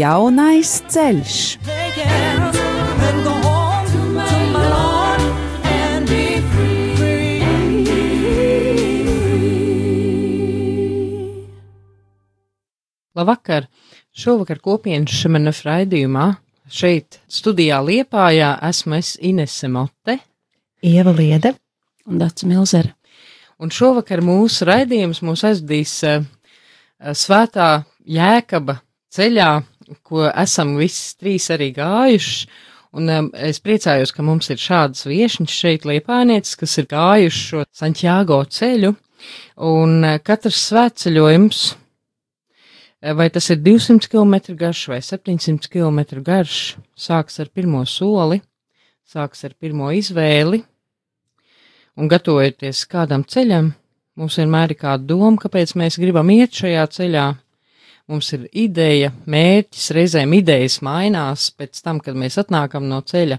[0.00, 1.36] Jaunais ceļš.
[13.18, 13.66] Labvakar!
[14.16, 16.30] Šovakar kopienas šemenef raidījumā
[16.72, 20.16] šeit studijā Liepājā esmu es Inese Mote.
[20.80, 21.52] Ieva Liede
[22.08, 22.94] un Dats Milzere.
[23.60, 26.22] Un šovakar mūsu raidījums mūs aizvedīs uh,
[27.12, 29.50] svētā jēkaba ceļā,
[30.02, 32.48] ko esam visi trīs arī gājuši.
[32.98, 37.62] Un um, es priecājos, ka mums ir šādas viešņas šeit liepānieces, kas ir gājuši šo
[37.70, 38.96] Santiago ceļu.
[39.70, 46.56] Un uh, katrs svētceļojums, uh, vai tas ir 200 km garš vai 700 km garš,
[46.98, 48.40] sāks ar pirmo soli,
[49.06, 50.64] sāks ar pirmo izvēli.
[52.00, 53.70] Un gatavojoties kādam ceļam,
[54.18, 57.28] mums vienmēr ir kāda doma, kāpēc mēs gribam iet šajā ceļā
[58.10, 63.38] Mums ir ideja, mērķis, reizēm idejas mainās pēc tam, kad mēs atnākam no ceļa.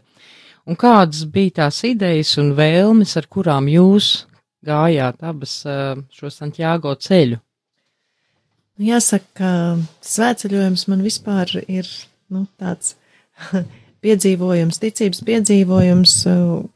[0.70, 4.12] Un kādas bija tās idejas un vēlmes, ar kurām jūs
[4.64, 5.58] gājāt abas
[6.16, 7.42] šo Santiago ceļu?
[8.82, 9.52] Jāsaka, ka
[10.08, 11.90] svētceļojums man vispār ir
[12.32, 12.96] nu, tāds
[14.06, 16.16] piedzīvojums, ticības piedzīvojums,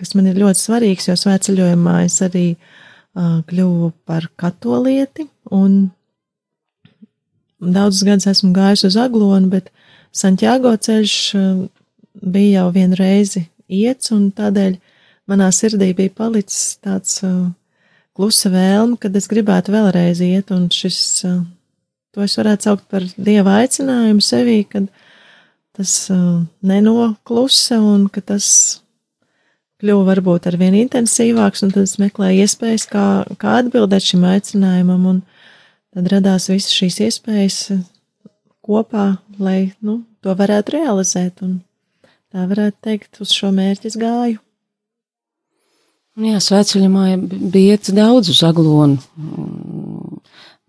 [0.01, 5.85] kas man ir ļoti svarīgs, jo svētceļojumā es arī uh, kļuvu par katolieti un
[7.59, 9.71] daudzus gadus esmu gājusi uz Aglonu, bet
[10.15, 11.51] Santiago ceļš eh,
[12.21, 14.77] bija jau vienu reizi iets, un tādēļ
[15.31, 17.49] manā sirdī bija palicis tāds uh,
[18.13, 21.39] klusa vēlme, kad es gribētu vēlreiz iet, un šis, uh,
[22.13, 24.85] to es varētu saukt par dieva aicinājumu sevī, kad
[25.75, 25.91] tas
[26.63, 28.45] nenoklusa un ka tas
[29.83, 33.05] kļuva varbūt ar vien intensīvāks, un tad es meklēju iespējas, kā,
[33.41, 35.19] kā atbildēt šim aicinājumam, un
[35.95, 37.83] tad radās visas šīs iespējas eh,
[38.65, 41.43] kopā, lai nu, to varētu realizēt.
[41.45, 41.61] Un
[42.33, 44.41] tā varētu teikt, uz šo mērķi gāju.
[46.15, 47.05] Jā, svētceļamā
[47.51, 49.01] bija iet daudz uz aglonu,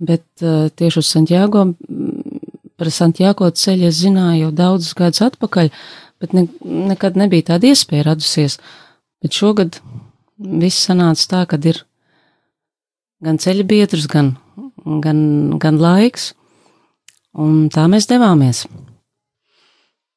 [0.03, 1.63] bet uh, tieši uz Santiago,
[2.75, 5.71] par Santiago ceļu es zināju jau daudzus gadus atpakaļ,
[6.19, 6.49] bet ne,
[6.91, 8.59] nekad nebija tāda iespēja radusies.
[9.23, 9.79] Bet šogad
[10.37, 11.85] viss sanāca tā, ka ir
[13.23, 14.35] gan ceļa biedrs, gan
[14.87, 15.21] gan,
[15.63, 16.31] gan laiks,
[17.35, 18.65] un tā mēs devāmies.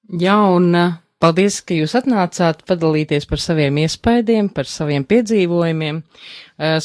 [0.10, 0.74] Jā, un
[1.22, 6.00] paldies, ka jūs atnācāt padalīties par saviem iespaidiem, par saviem piedzīvojumiem.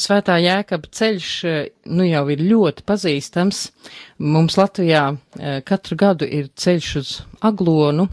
[0.01, 1.29] Svētā jēkaba ceļš
[1.95, 3.63] nu jau ir ļoti pazīstams.
[4.21, 5.07] Mums Latvijā
[5.67, 7.15] katru gadu ir ceļš uz
[7.45, 8.09] aglonu,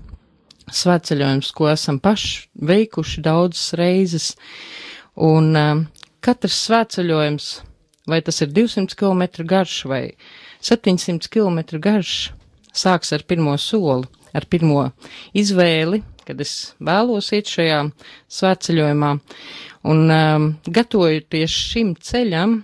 [0.73, 4.31] svētceļojums, ko esam paši veikuši daudzas reizes,
[5.19, 5.53] un
[6.25, 7.53] katrs svētceļojums
[8.09, 10.05] vai tas ir 200 km garš vai
[10.63, 12.33] 700 km garš,
[12.73, 14.89] sāks ar pirmo soli, ar pirmo
[15.37, 17.83] izvēli, kad es vēlos iet šajā
[18.33, 19.13] svētceļojumā.
[19.91, 22.61] Un um, gatavojoties šim ceļam,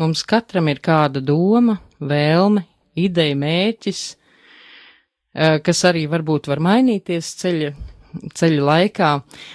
[0.00, 2.64] mums katram ir kāda doma, vēlme,
[2.96, 7.74] ideja, mērķis, uh, kas arī varbūt var mainīties ceļa,
[8.36, 9.12] ceļa laikā,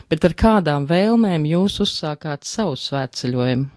[0.09, 3.76] bet ar kādām vēlmēm jūs uzsākāt savu svētceļojumu?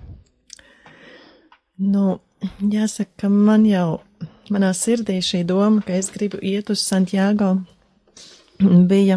[1.80, 2.18] Nu,
[2.60, 4.00] jāsaka, ka man jau,
[4.52, 7.54] manā sirdī šī doma, ka es gribu iet uz Santiago,
[8.90, 9.16] bija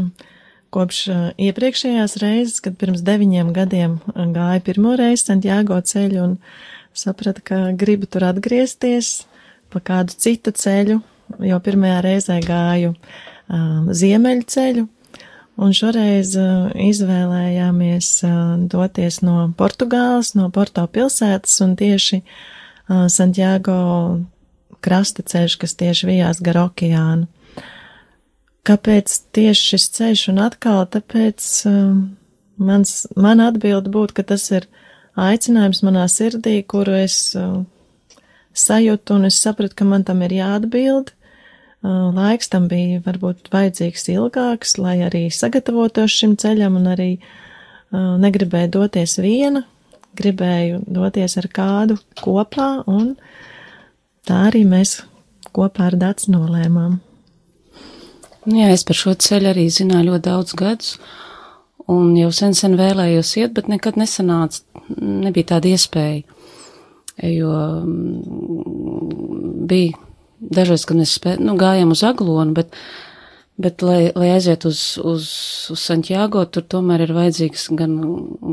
[0.74, 6.38] kopš uh, iepriekšējās reizes, kad pirms deviņiem gadiem uh, gāju pirmo reizi Santiago ceļu un
[6.96, 9.26] sapratu, ka gribu tur atgriezties
[9.74, 11.02] pa kādu citu ceļu,
[11.44, 14.88] jo pirmajā reizē gāju uh, ziemeļu ceļu,
[15.62, 18.36] un šoreiz uh, izvēlējāmies uh,
[18.70, 23.78] doties no Portugāles, no Porto pilsētas un tieši uh, Santiago
[24.84, 27.30] krasta ceļš, kas tieši vijās gar okeānu.
[28.68, 31.48] Kāpēc tieši šis ceļš un atkal, tāpēc
[32.64, 34.70] mans, man atbildi būtu, ka tas ir
[35.20, 37.18] aicinājums manā sirdī, kuru es
[38.54, 41.12] sajūtu un es sapratu, ka man tam ir jāatbild.
[41.84, 47.10] Laiks tam bija varbūt vajadzīgs ilgāks, lai arī sagatavotos šim ceļam un arī
[47.92, 49.66] negribēju doties viena,
[50.16, 53.18] gribēju doties ar kādu kopā, un
[54.24, 55.02] tā arī mēs
[55.52, 57.02] kopā ar Dācis nolēmām.
[58.46, 60.96] Nu jā, es par šo ceļu arī zināju ļoti daudz gadus,
[61.92, 64.64] un jau sen sen vēlējos iet, bet nekad nesanāca,
[64.96, 66.24] nebija tāda iespēja,
[67.28, 67.54] jo
[67.84, 70.00] mm, bija
[70.52, 72.76] dažreiz, kad mēs spē, nu, gājām uz aglonu, bet,
[73.62, 75.28] bet lai, lai aiziet uz, uz,
[75.74, 77.98] uz Santiago, tur tomēr ir vajadzīgs gan,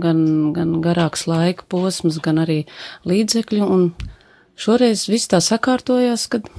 [0.03, 0.25] gan,
[0.57, 2.63] gan garāks laika posms, gan arī
[3.09, 3.89] līdzekļu, un
[4.61, 6.51] šoreiz viss tā sakārtojās, kad,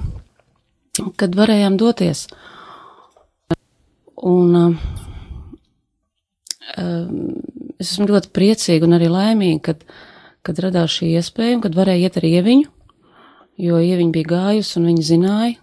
[1.20, 2.26] kad varējām doties.
[4.22, 4.74] Un uh,
[7.82, 9.82] es esmu ļoti priecīga un arī laimīga, kad,
[10.46, 12.70] kad radās šī iespēja kad varēja iet ar ieviņu,
[13.60, 15.56] jo ieviņa bija gājusi un viņa zināja.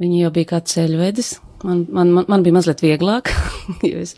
[0.00, 1.36] Viņa jau bija kā ceļvedis.
[1.64, 3.30] Man, man, man, man bija mazliet vieglāk,
[3.88, 4.16] jo es,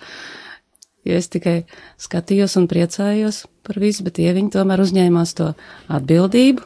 [1.06, 1.60] jo es tikai
[2.02, 5.52] skatījos un priecājos par visu, bet ieviņa tomēr uzņēmās to
[5.86, 6.64] atbildību.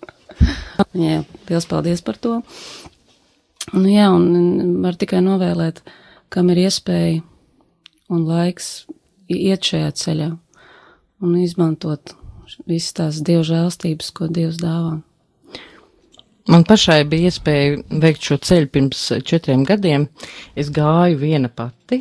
[0.94, 1.20] Viņai
[1.50, 2.40] liels paldies par to.
[3.70, 5.84] Nu, jā, un var tikai novēlēt,
[6.32, 7.20] kam ir iespēja
[8.10, 8.88] un laiks
[9.30, 10.30] iet šajā ceļā
[11.20, 12.16] un izmantot
[12.68, 14.98] visas tās dievu žēlstības, ko Dievs dāvā.
[16.50, 20.08] Man pašai bija iespēja veikt šo ceļu pirms četriem gadiem.
[20.58, 22.00] Es gāju viena pati,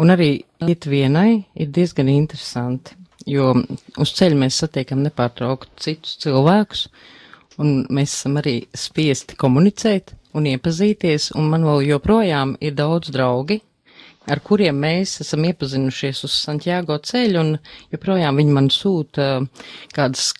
[0.00, 0.30] un arī
[0.64, 2.96] iet vienai ir diezgan interesanti,
[3.30, 3.52] jo
[4.00, 6.88] uz ceļa mēs satiekam nepārtraukti citus cilvēkus,
[7.62, 13.60] un mēs esam arī spiesti komunicēt un iepazīties, un man vēl joprojām ir daudz draugi,
[14.30, 17.52] ar kuriem mēs esam iepazinušies uz Santiago ceļu, un
[17.92, 19.28] joprojām viņi man sūta
[19.94, 20.32] kādas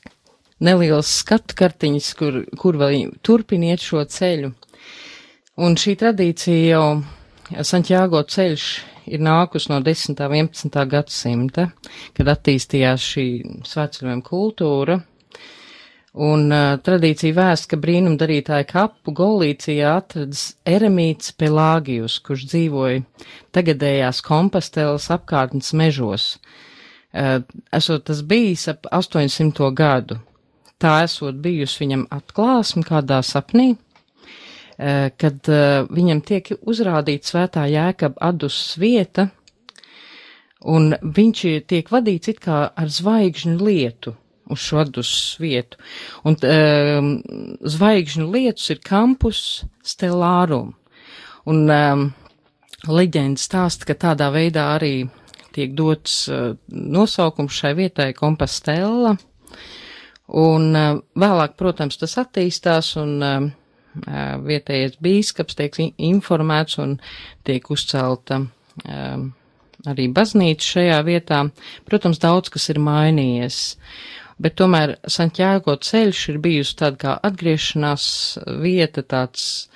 [0.64, 4.54] nelielas skatu kartiņas, kur, kur vēl turpiniet šo ceļu.
[5.64, 8.68] Un šī tradīcija jau Santiago ceļš
[9.14, 10.16] ir nākus no 10.
[10.16, 10.84] un 11.
[10.90, 11.68] gadsimta,
[12.16, 13.26] kad attīstījās šī
[13.68, 14.98] svētceļojuma kultūra
[16.14, 23.00] Un uh, tradīcija vēst, ka brīnumdarītāja kapu Golīcijā atradas eremīts Pelāgijus, kurš dzīvoja
[23.56, 26.36] tagadējās kompostelas apkārtnes mežos.
[27.10, 27.42] Uh,
[27.74, 29.72] esot tas bijis ap 800.
[29.74, 30.20] gadu.
[30.78, 38.22] Tā esot bijusi viņam atklāsme kādā sapnī, uh, kad uh, viņam tiek uzrādīta svētā jēkab
[38.22, 39.32] adus vieta,
[40.62, 44.20] un viņš tiek vadīts it kā ar zvaigžņu lietu
[44.50, 45.80] uz šo atdus vietu.
[46.26, 47.10] Un um,
[47.64, 50.74] zvaigžņu lietus ir kampus stelārum.
[51.48, 52.06] Un um,
[52.88, 54.94] leģenda stāsta, ka tādā veidā arī
[55.54, 59.14] tiek dots uh, nosaukums šai vietai kompastella.
[60.34, 63.46] Un uh, vēlāk, protams, tas attīstās un uh,
[64.44, 66.96] vietējais bīskaps tiek informēts un
[67.46, 69.28] tiek uzcelta um,
[69.88, 71.40] arī baznīca šajā vietā.
[71.88, 73.60] Protams, daudz kas ir mainījies.
[74.42, 78.06] Bet tomēr Santiago ceļš ir bijusi tāda kā atgriešanās
[78.62, 79.68] vieta, tāds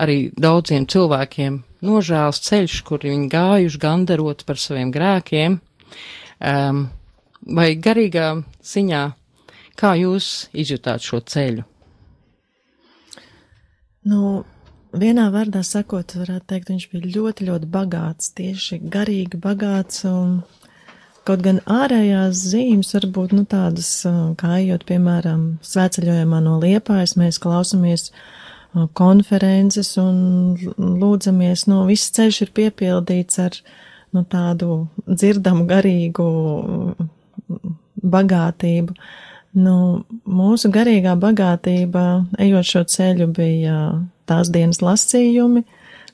[0.00, 5.58] arī daudziem cilvēkiem nožēls ceļš, kur viņi gājuši gandarot par saviem grēkiem,
[6.40, 6.84] um,
[7.46, 8.28] vai garīgā
[8.72, 9.02] ziņā,
[9.80, 11.66] kā jūs izjutāt šo ceļu?
[14.10, 14.44] Nu,
[14.96, 20.40] vienā vārdā sakot, varētu teikt, viņš bija ļoti, ļoti bagāts, tieši garīgi bagāts un
[21.28, 23.88] Kaut gan ārējās zīmes varbūt nu, tādas,
[24.40, 28.08] kā ejot, piemēram, svētceļojumā no Liepājas, mēs klausamies
[28.96, 33.58] konferences un lūdzamies, nu, viss ceļš ir piepildīts ar,
[34.16, 36.30] nu, tādu dzirdamu garīgu
[38.16, 38.96] bagātību.
[39.60, 39.76] Nu,
[40.24, 42.06] mūsu garīgā bagātība,
[42.40, 43.76] ejot šo ceļu, bija
[44.30, 45.66] tās dienas lasījumi,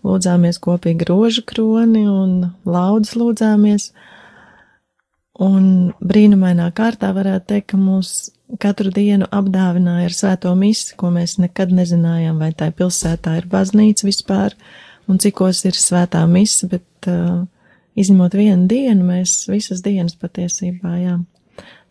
[0.02, 3.90] lūdzāmies kopīgi rožu kroni un laudas lūdzāmies.
[3.92, 4.12] Uh,
[5.42, 8.12] Un brīnumainā kārtā varētu teikt, ka mūs
[8.62, 14.06] katru dienu apdāvināja ar svēto misi, ko mēs nekad nezinājām, vai tā pilsētā ir baznīca
[14.06, 14.56] vispār,
[15.10, 17.44] un cikos ir svētā misa, bet uh,
[17.98, 21.18] izņemot vienu dienu, mēs visas dienas patiesībā, jā,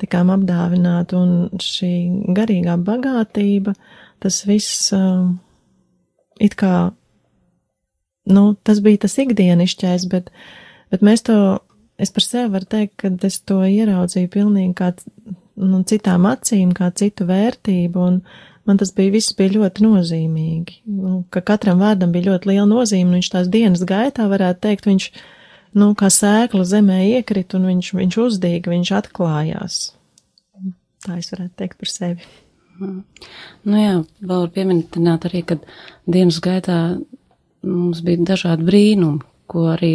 [0.01, 1.93] tikām apdāvināti, un šī
[2.37, 3.75] garīgā bagātība,
[4.23, 5.27] tas viss uh,
[6.41, 6.89] it kā,
[8.25, 10.33] nu, tas bija tas ikdienišķais, bet,
[10.89, 11.37] bet mēs to
[12.01, 14.91] es par sevi varu teikt, ka es to ieraudzīju pilnīgi kā
[15.55, 18.19] nu, citām acīm, kā citu vērtību, un
[18.67, 20.79] man tas bija viss bija ļoti nozīmīgi.
[20.91, 24.89] Nu, ka katram vārdam bija ļoti liela nozīme, un viņš tās dienas gaitā varētu teikt,
[24.89, 25.09] viņš,
[25.79, 29.83] nu, kā sēkla zemē iekrit, un viņš, viņš uzdīga, viņš atklājās.
[31.05, 32.25] Tā es varētu teikt par sevi.
[32.81, 33.03] Mm.
[33.69, 35.59] Nu jā, vēl var pieminēt arī, ka
[36.11, 36.79] dienas gaitā
[37.65, 39.93] mums bija dažādi brīnumi, ko arī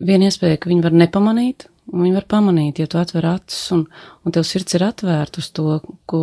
[0.00, 3.84] viena iespēja, ka viņi var nepamanīt, un viņi var pamanīt, ja tu atver acis un,
[4.24, 6.22] un tev sirds ir atvērta uz to, ko,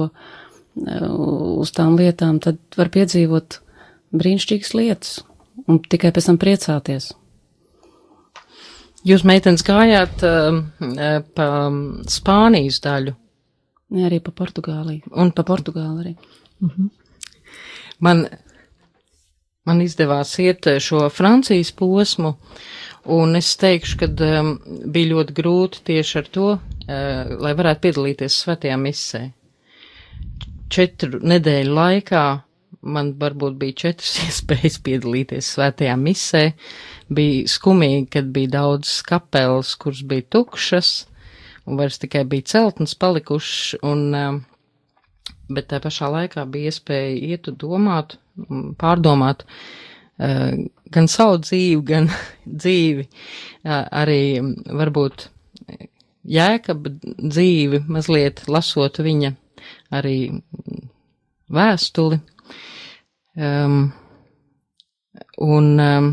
[0.76, 3.60] uz tām lietām, tad var piedzīvot
[4.16, 5.14] brīnišķīgas lietas,
[5.68, 7.12] un tikai pēc tam priecāties.
[9.06, 10.64] Jūs, meitenes, gājāt uh,
[11.38, 11.48] pa
[12.10, 13.14] Spānijas daļu.
[13.94, 15.12] Ne arī pa Portugāliju.
[15.14, 16.14] Un pa Portugāli arī.
[16.64, 16.90] Mm -hmm.
[18.00, 18.26] Man,
[19.66, 22.36] man izdevās iet šo Francijas posmu,
[23.06, 24.56] un es teikšu, ka um,
[24.92, 29.22] bija ļoti grūti tieši ar to, uh, lai varētu piedalīties svētajā misē.
[30.74, 32.26] Četru nedēļu laikā
[32.86, 36.46] man varbūt bija četras iespējas piedalīties svētajā misē.
[37.16, 40.92] Bija skumīgi, kad bija daudz kapelas, kuras bija tukšas,
[41.66, 44.40] un vairs tikai bija celtnes palikušas, un, um,
[45.54, 48.18] bet tā pašā laikā bija iespēja iet un domāt,
[48.82, 52.12] pārdomāt uh, gan savu dzīvi, gan
[52.64, 54.22] dzīvi, uh, arī
[54.66, 55.30] varbūt
[56.26, 59.34] jēkaba dzīvi, mazliet lasot viņa
[59.94, 60.18] arī
[61.54, 62.18] vēstuli
[63.36, 63.92] Um,
[65.38, 66.06] un um,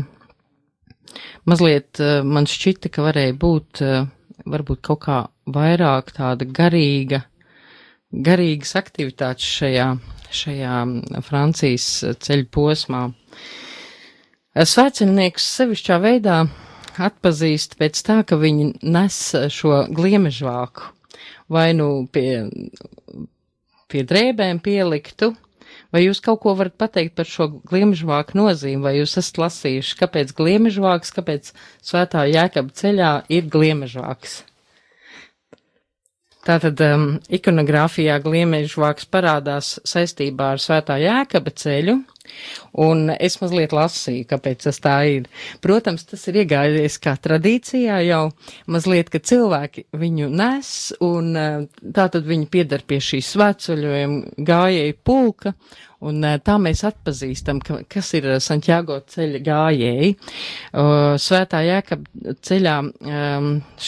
[1.47, 4.09] mazliet uh, man šķita, ka varēja būt uh,
[4.43, 5.19] varbūt kaut kā
[5.55, 7.21] vairāk tāda garīga,
[8.11, 9.87] garīgas aktivitātes šajā,
[10.35, 10.81] šajā
[11.23, 11.87] Francijas
[12.19, 13.05] ceļu posmā.
[14.53, 16.43] Svētceļnieks sevišķā veidā
[17.01, 19.21] atpazīst pēc tā, ka viņi nes
[19.53, 20.91] šo gliemežvāku.
[21.49, 22.43] Vai nu pie,
[23.89, 25.33] pie drēbēm pieliktu,
[25.93, 30.31] Vai jūs kaut ko varat pateikt par šo gliemežvāku nozīmi, vai jūs esat lasījuši, kāpēc
[30.39, 31.51] gliemežvāks, kāpēc
[31.85, 34.39] svētā jēkaba ceļā ir gliemežvāks?
[36.43, 41.99] Tātad um, ikonogrāfijā gliemežvāks parādās saistībā ar svētā jēkaba ceļu,
[42.83, 45.29] Un es mazliet lasīju, kāpēc tas tā ir.
[45.61, 48.23] Protams, tas ir iegājies kā tradīcijā jau
[48.71, 50.73] mazliet, ka cilvēki viņu nes,
[51.05, 51.57] un eh,
[51.93, 55.53] tā tad viņi piedar pie šīs svētceļojuma gājēju pulka,
[56.03, 60.11] un eh, tā mēs atpazīstam, ka, kas ir Santiago ceļa gājēji.
[61.23, 62.09] Svētā jēkab
[62.41, 62.77] ceļā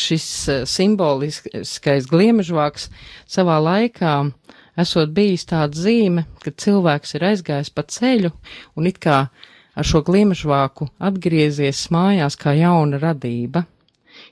[0.05, 2.89] šis eh, simboliskais gliemežvāks
[3.25, 4.17] savā laikā
[4.81, 8.31] esot bijis tāda zīme, ka cilvēks ir aizgājis pa ceļu
[8.75, 9.25] un it kā
[9.75, 13.65] ar šo gliemežvāku atgriezies mājās kā jauna radība,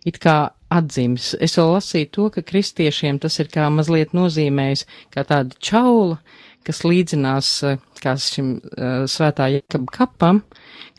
[0.08, 1.34] it kā atdzimis.
[1.44, 6.20] Es vēl lasīju to, ka kristiešiem tas ir kā mazliet nozīmējis kā tāda čaula,
[6.64, 7.50] kas līdzinās
[8.04, 10.42] kā šim uh, svētā jēkab kapam,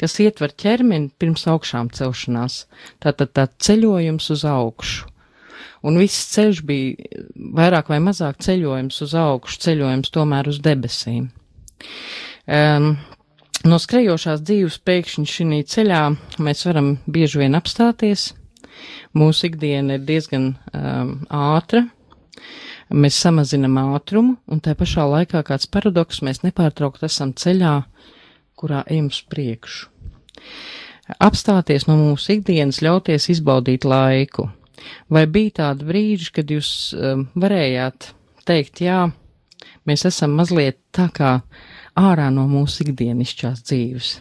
[0.01, 2.65] kas ietver ķermeni pirms augšām celšanās.
[3.01, 5.14] Tātad tā ceļojums uz augšu
[5.85, 7.25] un viss ceļš bija
[7.57, 11.29] vairāk vai mazāk ceļojums uz augšu, ceļojums tomēr uz debesīm.
[12.45, 12.95] Um,
[13.69, 16.01] no skrejošās dzīves pēkšņi šī ceļā
[16.45, 18.33] mēs varam bieži vien apstāties.
[19.15, 21.85] Mūsu ikdiena ir diezgan um, ātra,
[22.91, 27.77] mēs samazinam ātrumu, un tā pašā laikā kāds paradoks mēs nepārtraukt esam ceļā,
[28.59, 29.89] kurā ejam uz priekšu.
[31.23, 34.49] Apstāties no mūsu ikdienas, ļauties izbaudīt laiku,
[35.13, 38.13] Vai bija tādi brīži, kad jūs um, varējāt
[38.49, 39.07] teikt, jā,
[39.89, 41.39] mēs esam mazliet tā kā
[41.99, 44.13] ārā no mūsu ikdienišķās dzīves?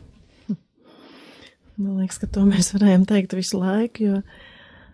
[1.77, 4.19] Man liekas, ka to mēs varējām teikt visu laiku, jo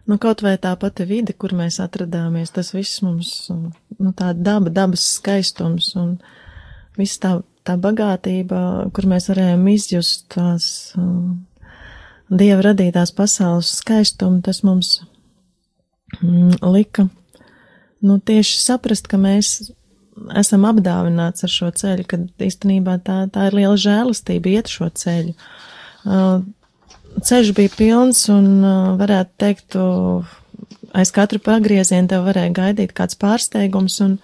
[0.08, 4.72] nu, kaut vai tā pati vide, kur mēs atradāmies, tas viss mums, nu, tā daba,
[4.72, 6.16] dabas skaistums un
[6.98, 7.36] viss tā,
[7.68, 11.42] tā bagātība, kur mēs varējām izjust tās um,
[12.32, 15.02] dieva radītās pasaules skaistumu, tas mums
[16.22, 17.10] lika
[18.00, 19.72] nu, tieši saprast, ka mēs
[20.40, 25.36] esam apdāvināts ar šo ceļu, kad īstenībā tā, tā ir liela žēlastība iet šo ceļu.
[26.08, 26.42] Uh,
[27.26, 29.80] ceļš bija pilns un uh, varētu teikt,
[30.96, 34.18] aiz katru pagriezienu tev varēja gaidīt kāds pārsteigums un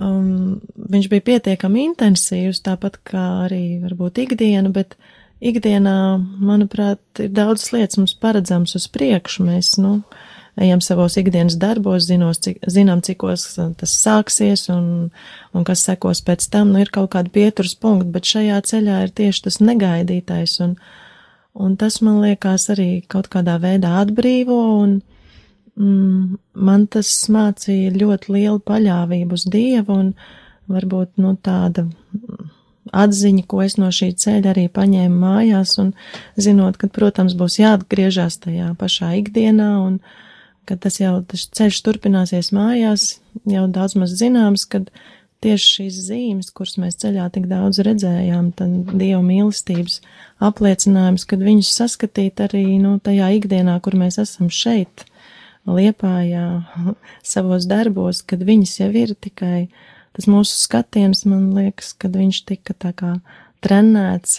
[0.00, 4.98] um, viņš bija pietiekami intensīvs, tāpat kā arī varbūt ikdiena, bet
[5.44, 5.96] ikdienā,
[6.40, 9.44] manuprāt, ir daudz lietas mums paredzams uz priekšu.
[9.48, 10.23] Mēs, nu, uh,
[10.60, 13.46] ejam savos ikdienas darbos, zinos, cik, zinām, cikos
[13.78, 15.10] tas sāksies un,
[15.54, 19.14] un kas sekos pēc tam, nu ir kaut kāda pieturas punkta, bet šajā ceļā ir
[19.18, 20.76] tieši tas negaidītais un,
[21.54, 24.96] un tas man liekas arī kaut kādā veidā atbrīvo un
[25.74, 30.12] mm, man tas mācīja ļoti lielu paļāvību uz Dievu un
[30.70, 31.88] varbūt, nu, tāda
[32.94, 35.92] atziņa, ko es no šī ceļa arī paņēmu mājās, un
[36.40, 39.98] zinot, ka, protams, būs jāatgriežas tajā pašā ikdienā, un,
[40.68, 43.18] kad tas jau tas ceļš turpināsies mājās,
[43.50, 44.90] jau daudz maz zināms, kad
[45.44, 49.98] tieši šīs zīmes, kuras mēs ceļā tik daudz redzējām, tad Dieva mīlestības
[50.44, 55.04] apliecinājums, kad viņus saskatīt arī, nu, tajā ikdienā, kur mēs esam šeit,
[55.68, 56.46] liepājā,
[57.34, 59.66] savos darbos, kad viņas jau ir tikai
[60.14, 63.16] tas mūsu skatiens, man liekas, kad viņš tika tā kā
[63.64, 64.38] trenēts,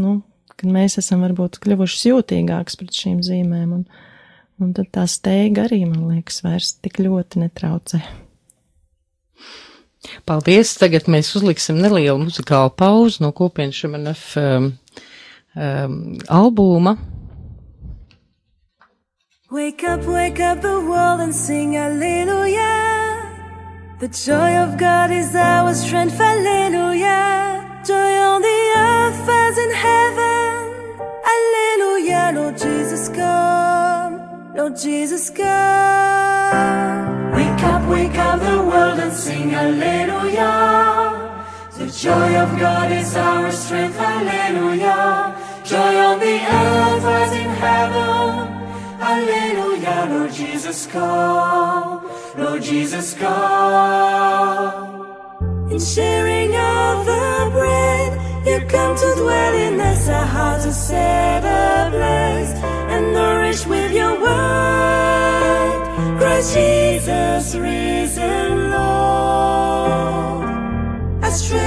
[0.00, 0.20] nu,
[0.56, 3.84] kad mēs esam varbūt kļuvuši jūtīgāks pret šīm zīmēm, un,
[4.62, 8.02] un tad tā steiga arī, man liekas, vairs tik ļoti netraucē.
[10.26, 10.74] Paldies!
[10.80, 14.70] Tagad mēs uzliksim nelielu muzikālu pauzi no kopienas šemanef um,
[15.54, 16.96] um, albuma.
[19.52, 23.20] Wake up, wake up the world and sing hallelujah.
[24.00, 27.82] The joy of God is our strength, hallelujah.
[27.86, 32.32] Joy on the earth as in heaven, hallelujah.
[32.34, 33.81] Lord Jesus, come,
[34.54, 35.46] Lord Jesus, come.
[37.32, 41.30] Wake up, wake up the world and sing hallelujah.
[41.78, 45.34] The joy of God is our strength, hallelujah.
[45.64, 48.48] Joy on the earth as in heaven.
[49.00, 52.06] Hallelujah, Lord Jesus, come.
[52.36, 54.52] Lord Jesus, come.
[55.70, 58.12] In sharing of the bread,
[58.46, 61.31] you come to dwell in us, a heart to set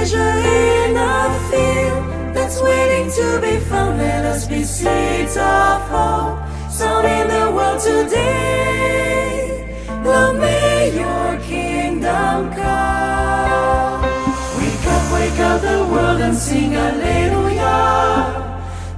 [0.06, 6.38] treasure in a field that's waiting to be found, let us be seeds of hope
[6.70, 9.74] sown in the world today.
[10.04, 14.02] Lord, may your kingdom come.
[14.58, 18.42] Wake up, wake up the world and sing hallelujah.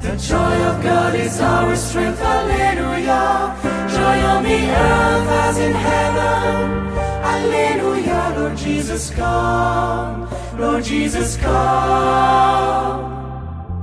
[0.03, 3.57] The joy of God is our strength, hallelujah.
[3.95, 6.89] Joy on the earth as in heaven,
[7.23, 8.35] hallelujah.
[8.37, 12.99] Lord Jesus, come, Lord Jesus, come.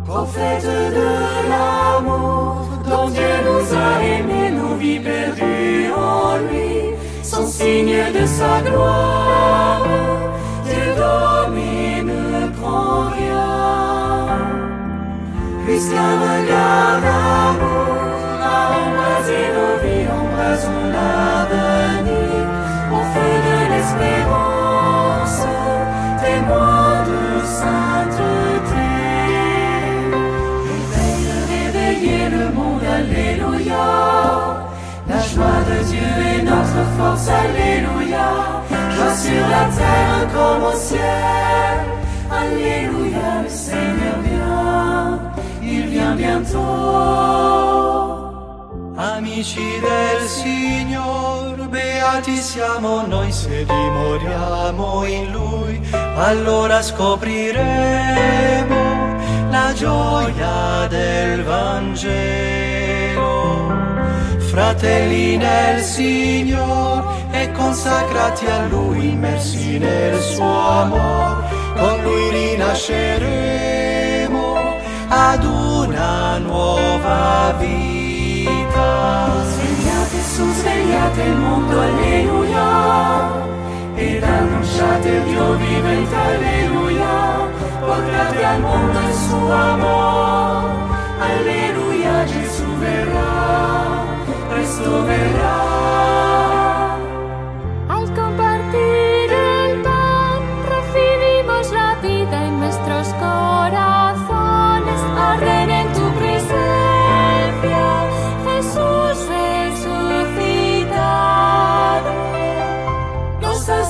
[0.06, 8.12] Prophète de l'amour, dont Dieu nous a aimés, nos vies perdues en lui, sont signes
[8.14, 9.84] de sa gloire.
[10.66, 14.38] Dieu domine, ne prend rien.
[15.66, 22.38] Puisqu'un regard d'amour a embrasé nos vies, embrasons l'avenir,
[22.92, 24.45] au feu de l'espérance,
[32.96, 33.86] Alléluia.
[35.08, 38.28] La joie de Dieu est notre force, Alléluia.
[38.92, 41.78] Joie sur la terre comme au ciel,
[42.32, 43.30] Alléluia.
[43.44, 45.20] Le Seigneur vient,
[45.62, 46.60] il vient bientôt.
[48.98, 51.56] Amici del Signor,
[52.16, 55.82] beati siamo noi se dimoriamo in Lui,
[56.16, 57.64] allora scopriremo
[59.50, 62.54] la gioia del Vangelo.
[64.38, 71.44] Fratelli nel Signor e consacrati a Lui, immersi nel suo amor,
[71.76, 73.44] con Lui rinasceremo
[75.10, 79.45] ad una nuova vita.
[80.86, 83.44] Svegliate il mondo, alleluia.
[83.96, 87.50] Ed annunciate Dio vivente, alleluia.
[87.80, 90.64] Portate al mondo il suo amor,
[91.18, 92.24] alleluia.
[92.26, 94.06] Gesù verrà,
[94.48, 96.45] presto verrà.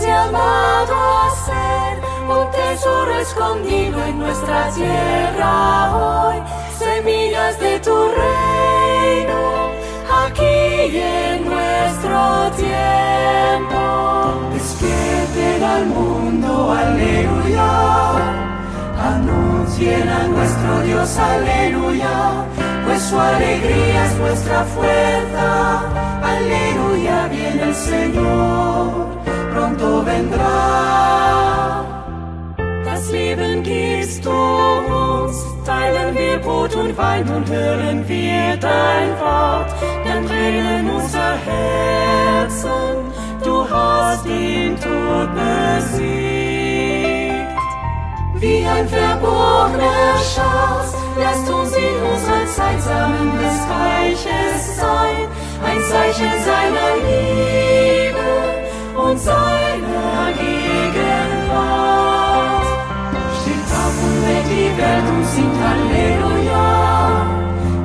[0.05, 1.97] Has llamado a ser
[2.29, 6.35] un tesoro escondido en nuestra tierra hoy,
[6.77, 9.71] semillas de tu reino,
[10.25, 13.79] aquí en nuestro tiempo.
[14.53, 17.71] Despierten al mundo, aleluya.
[19.01, 22.45] Anuncien a nuestro Dios, aleluya,
[22.85, 25.81] pues su alegría es nuestra fuerza,
[26.23, 29.24] aleluya, viene el Señor,
[29.55, 31.85] pronto vendrá.
[32.83, 39.73] Das Leben gibst du uns, teilen wir Brot und Wein und hören wir dein Wort,
[40.05, 42.95] dann brennen unser Herzen,
[43.43, 46.05] du hast den Tod besiegt.
[48.35, 55.27] Wie ein verborgener Schatz, lasst uns in unserer Zeit Samen des Reiches sein,
[55.65, 57.84] ein Zeichen seiner Liebe
[59.09, 61.05] und seiner Gegenwart.
[63.39, 66.67] Steht auf und weckt die Welt und singt Halleluja.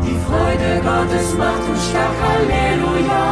[0.05, 3.25] Die Freude Gottes macht uns stark, Halleluja.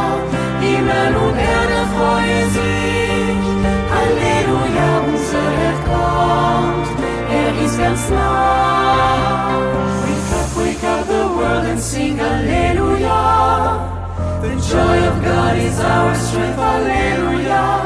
[0.61, 3.39] Himmel und Erde freuen sich,
[3.93, 6.97] Halleluja, unser Herr kommt,
[7.31, 8.89] er ist ganz nah.
[11.69, 13.19] and sing Alleluia.
[14.41, 17.78] The joy of God is our strength, Alleluia.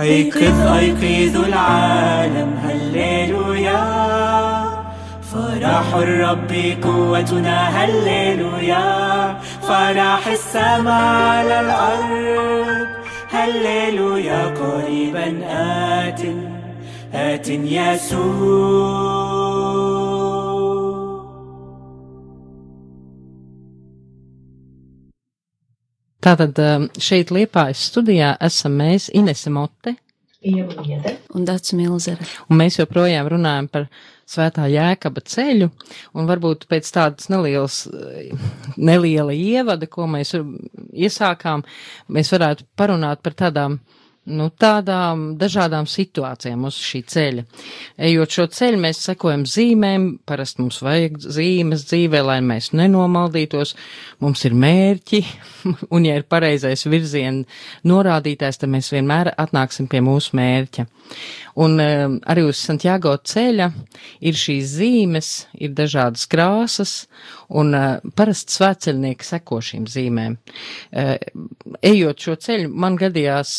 [0.00, 2.58] أيقظ أيقظ العالم.
[2.64, 3.84] هللويا.
[5.32, 7.84] فرح الرب قوتنا.
[7.84, 9.36] هللويا.
[9.62, 12.86] فرح السماء على الأرض.
[13.32, 14.46] هللويا.
[14.46, 16.47] قريبا آت.
[17.13, 19.23] آت يسوع
[26.23, 29.97] Tātad um, šeit Liepājas studijā esam mēs, Inese Mote,
[30.43, 32.25] Un Dats Milzere.
[32.49, 33.85] un mēs joprojām runājam par
[34.27, 35.69] svētā jēkaba ceļu,
[36.15, 38.33] un varbūt pēc tādas nelielas, eh,
[38.75, 40.57] neliela ievada, ko mēs um,
[40.91, 41.63] iesākām,
[42.11, 43.79] mēs varētu parunāt par tādām,
[44.28, 47.44] nu, tādām dažādām situācijām uz šī ceļa.
[48.08, 53.74] Ejot šo ceļu, mēs sekojam zīmēm, parasti mums vajag zīmes dzīvē, lai mēs nenomaldītos,
[54.24, 55.22] mums ir mērķi,
[55.94, 57.44] un ja ir pareizais virziena
[57.88, 60.86] norādītājs, tad mēs vienmēr atnāksim pie mūsu mērķa.
[61.58, 63.70] Un um, arī uz Santiago ceļa
[64.28, 66.92] ir šīs zīmes, ir dažādas krāsas,
[67.48, 70.36] un uh, parasti svētceļnieki seko šīm zīmēm.
[70.92, 71.16] Uh,
[71.82, 73.56] ejot šo ceļu, man gadījās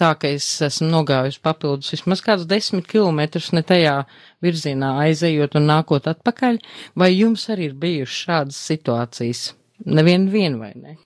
[0.00, 3.96] tā, ka es esmu nogājusi papildus vismaz kādus desmit kilometrus ne tajā
[4.44, 6.54] virzienā aizejot un nākot atpakaļ,
[6.98, 9.40] vai jums arī ir bijušas šādas situācijas?
[9.86, 10.92] Nevienu vienu vai ne?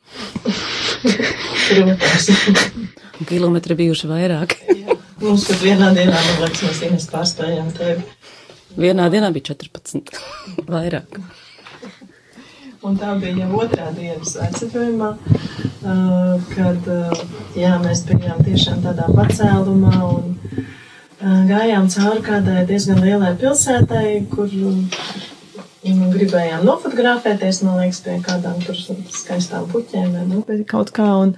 [3.30, 4.50] Kilometri bijuši vairāk.
[5.20, 8.02] Mums, kad vienā dienā, man liekas, mēs pārspējām tevi.
[8.80, 10.14] Vienā dienā bija 14.
[10.74, 11.08] vairāk.
[12.80, 19.08] Un tā bija jau otrā dienas aizceļojumā, uh, kad uh, jā, mēs bijām tiešām tādā
[19.12, 24.86] pacēlumā un uh, gājām cauri kādai diezgan lielai pilsētai, kur um,
[25.84, 28.80] gribējām nofotografēties, man liekas, pie kādām tur
[29.12, 31.10] skaistām puķēm vai nu, kaut kā.
[31.26, 31.36] Un,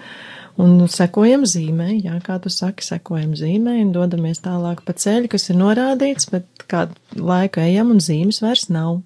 [0.61, 5.49] Un sekojam zīmē, jā, kā tu saki, sekojam zīmē un dodamies tālāk pa ceļu, kas
[5.49, 8.99] ir norādīts, bet kādu laiku ejam un zīmes vairs nav.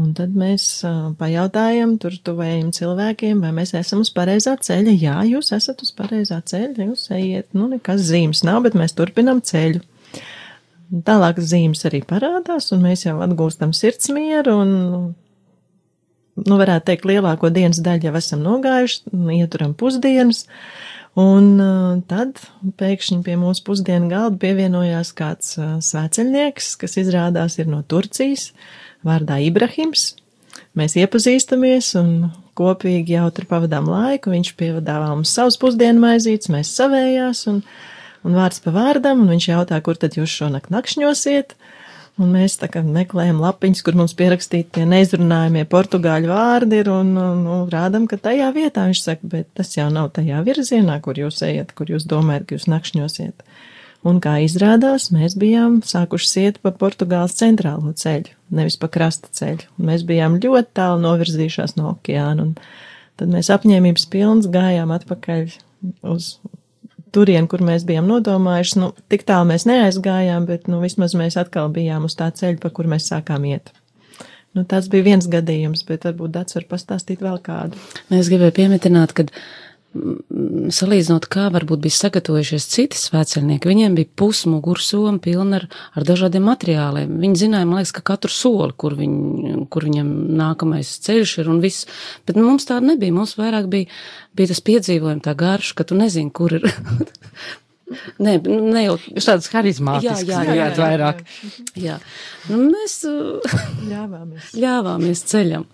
[0.00, 4.94] Un tad mēs uh, pajautājam tur tuvējiem cilvēkiem, vai mēs esam uz pareizā ceļa.
[4.96, 9.42] Jā, jūs esat uz pareizā ceļa, jūs ejiet, nu nekas zīmes nav, bet mēs turpinam
[9.44, 9.82] ceļu.
[11.04, 14.72] Tālāk zīmes arī parādās, un mēs jau atgūstam sirdsmieru, un,
[16.40, 20.46] nu, varētu teikt, lielāko dienas daļu jau esam nogājuši, ieturam pusdienas,
[21.20, 22.40] un uh, tad
[22.80, 28.50] pēkšņi pie mūsu pusdienu galda pievienojās kāds uh, svēceļnieks, kas izrādās ir no Turcijas,
[29.06, 30.12] vārdā Ibrahims.
[30.78, 32.12] Mēs iepazīstamies un
[32.58, 34.32] kopīgi jau tur pavadām laiku.
[34.32, 37.62] Viņš pievadāvā mums savus pusdienu maizītes, mēs savējās un,
[38.26, 41.56] un vārds pa vārdam, un viņš jautā, kur tad jūs šonakt nakšņosiet.
[42.20, 47.14] Un mēs tā kā meklējam lapiņas, kur mums pierakstīti tie neizrunājumie portugāļu vārdi ir, un,
[47.16, 51.40] un rādam, ka tajā vietā viņš saka, bet tas jau nav tajā virzienā, kur jūs
[51.48, 53.46] ejat, kur jūs domājat, ka jūs nakšņosiet.
[54.08, 59.68] Un kā izrādās, mēs bijām sākuši iet pa Portugāles centrālo ceļu, nevis pa krasta ceļu.
[59.78, 62.56] Mēs bijām ļoti tālu novirzījušās no okeāna, un
[63.20, 65.54] tad mēs apņēmības pilns gājām atpakaļ
[66.10, 66.32] uz
[67.14, 68.80] turien, kur mēs bijām nodomājuši.
[68.82, 72.72] Nu, tik tālu mēs neaizgājām, bet, nu, vismaz mēs atkal bijām uz tā ceļa, pa
[72.74, 73.70] kur mēs sākām iet.
[74.52, 77.78] Nu, tas bija viens gadījums, bet varbūt Dats var pastāstīt vēl kādu.
[78.12, 79.24] Es gribēju piemetināt, ka
[79.92, 85.66] salīdzinot, kā varbūt bija sagatavojušies citi svētceļnieki, viņiem bija pusmuguru soma pilna ar,
[85.98, 87.12] ar dažādiem materiāliem.
[87.20, 89.16] Viņi zināja, man liekas, ka katru soli, kur, viņ,
[89.72, 91.88] kur viņam nākamais ceļš ir un viss,
[92.28, 93.14] bet mums tāda nebija.
[93.16, 93.90] Mums vairāk bija,
[94.38, 96.68] bija tas piedzīvojumi, tā garša, ka tu nezini, kur ir.
[98.22, 100.76] Nē, ne jau tādas harizmātiskas Jā, jā, jā, jā.
[100.78, 101.18] vairāk.
[101.76, 101.98] Jā,
[102.48, 103.58] nu, mēs uh,
[103.90, 104.54] Ļāvāmies.
[104.64, 105.66] ļāvāmies ceļam.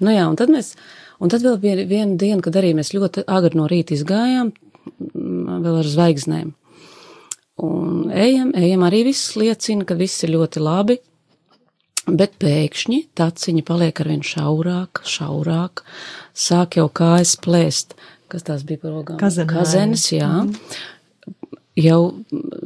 [0.00, 0.72] Nu jā, un tad mēs,
[1.18, 5.60] un tad vēl bija viena diena, kad arī mēs ļoti agri no rīta izgājām, mm,
[5.64, 6.54] vēl ar zvaigznēm.
[7.58, 10.98] Un ejam, ejam, arī viss liecina, ka viss ir ļoti labi,
[12.06, 15.82] bet pēkšņi taciņa paliek arvien šaurāk, šaurāk,
[16.38, 17.96] sāk jau kājas plēst.
[18.28, 19.18] Kas tās bija par rogām?
[19.20, 19.56] Kazenāji.
[19.56, 20.30] Kazenes, jā.
[21.78, 22.00] Jau,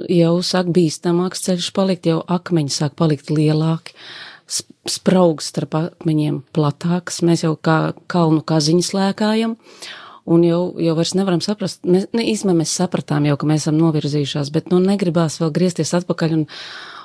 [0.08, 4.31] jau sāk bīstamāks ceļš palikt, jau akmeņi sāk palikt lielāki, sp-
[4.88, 9.56] spraugs starp akmeņiem platāks, mēs jau kā kalnu kaziņas lēkājam,
[10.32, 13.78] un jau, jau vairs nevaram saprast, mēs, ne, īstenībā mēs sapratām jau, ka mēs esam
[13.78, 16.46] novirzījušās, bet nu negribās vēl griezties atpakaļ un,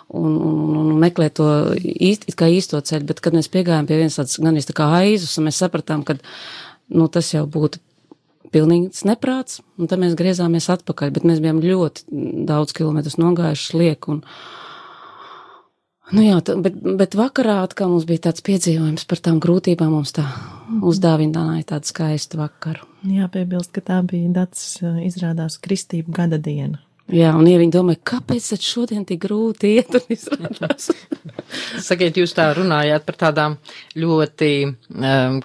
[0.09, 4.01] un, un, un meklēt to īsti, it kā īsto ceļu, bet kad mēs piegājām pie
[4.01, 7.81] vienas tādas gan tā kā aizus, un mēs sapratām, ka nu, tas jau būtu
[8.53, 12.07] pilnīgs neprāts, un tad mēs griezāmies atpakaļ, bet mēs bijām ļoti
[12.47, 14.23] daudz kilometrus nogājuši liek, un,
[16.15, 20.25] nu jā, bet, bet vakarā atkal mums bija tāds piedzīvojums par tām grūtībām, mums tā
[20.85, 22.85] uzdāvināja tādu skaistu vakaru.
[23.07, 26.81] Jāpiebilst, ka tā bija dats izrādās kristību gada diena.
[27.07, 30.89] Jā, un ja viņi domāja, kāpēc tad šodien tik grūti iet un izrādās?
[31.87, 33.55] Sakiet, jūs tā runājāt par tādām
[33.95, 35.37] ļoti um,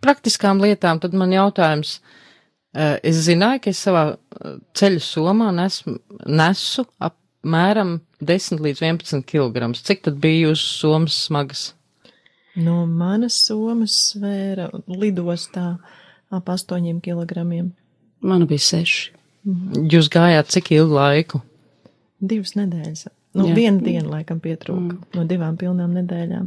[0.00, 4.06] praktiskām lietām, tad man jautājums, uh, es zināju, ka es savā
[4.80, 6.86] ceļu somā nesmu, nesu
[7.44, 9.72] apmēram 10 līdz 11 kg.
[9.74, 11.74] Cik tad bija jūsu somas smagas?
[12.58, 15.78] No manas somas svēra lidostā
[16.30, 17.70] ap 8 kg.
[18.20, 19.12] Mana bija 6.
[19.88, 21.40] Jūs gājāt cik ilgu laiku?
[22.20, 23.06] Divas nedēļas.
[23.36, 23.54] Nu, Jā.
[23.58, 25.08] viena diena laikam pietrūka mm.
[25.18, 26.46] no divām pilnām nedēļām.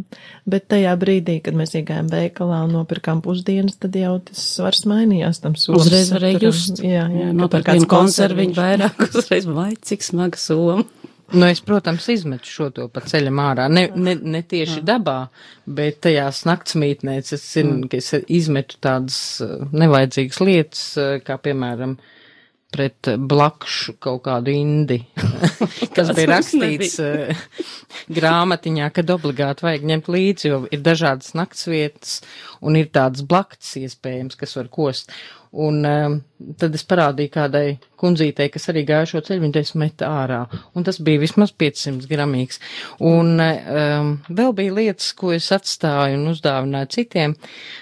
[0.50, 5.44] Bet tajā brīdī, kad mēs iegājām veikalā un nopirkām pusdienas, tad jau tas svars mainījās
[5.44, 5.86] tam somas.
[5.86, 6.82] Uzreiz varēja just.
[6.82, 10.88] Jā, jā, tur kāds vienu konserviņu vairāk, uzreiz, vai cik smaga soma.
[11.32, 13.68] Nu, es, protams, izmetu šo to pa ceļam ārā.
[13.72, 15.30] Ne, ne, ne tieši dabā,
[15.70, 21.96] bet tajās naktsmītnēs es zinu, ka es izmetu tādas uh, nevajadzīgas lietas, uh, kā piemēram
[22.72, 25.02] pret blakšu kaut kādu indi,
[25.96, 27.44] kas bija rakstīts uh,
[28.16, 32.22] grāmatiņā, kad obligāti vajag ņemt līdzi, jo ir dažādas naktsvietas
[32.64, 35.12] un ir tādas blakts iespējams, kas var kost.
[35.52, 36.14] Un um,
[36.56, 37.66] tad es parādīju kādai
[38.00, 40.40] kundzītei, kas arī gāja šo ceļu, viņa teica, met ārā.
[40.80, 42.62] Un tas bija vismaz 500 gramīgs.
[43.04, 47.36] Un um, vēl bija lietas, ko es atstāju un uzdāvināju citiem.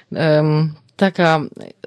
[0.09, 1.29] Um, Tā kā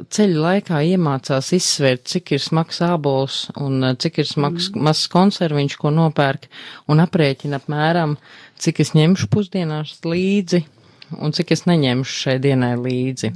[0.08, 4.86] ceļa laikā iemācās izsvērt, cik ir smags ābols un uh, cik ir smags mm.
[4.88, 6.48] mazs konserviņš, ko nopērk,
[6.88, 8.16] un aprēķina apmēram,
[8.56, 10.62] cik es ņemšu pusdienās līdzi
[11.20, 13.32] un cik es neņemšu šai dienai līdzi.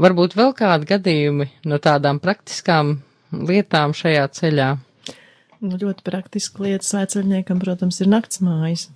[0.00, 2.98] Varbūt vēl kādi gadījumi no tādām praktiskām
[3.32, 4.70] lietām šajā ceļā.
[5.60, 8.88] Nu, ļoti praktiski lietas svētceļniekam, protams, ir naktsmājas.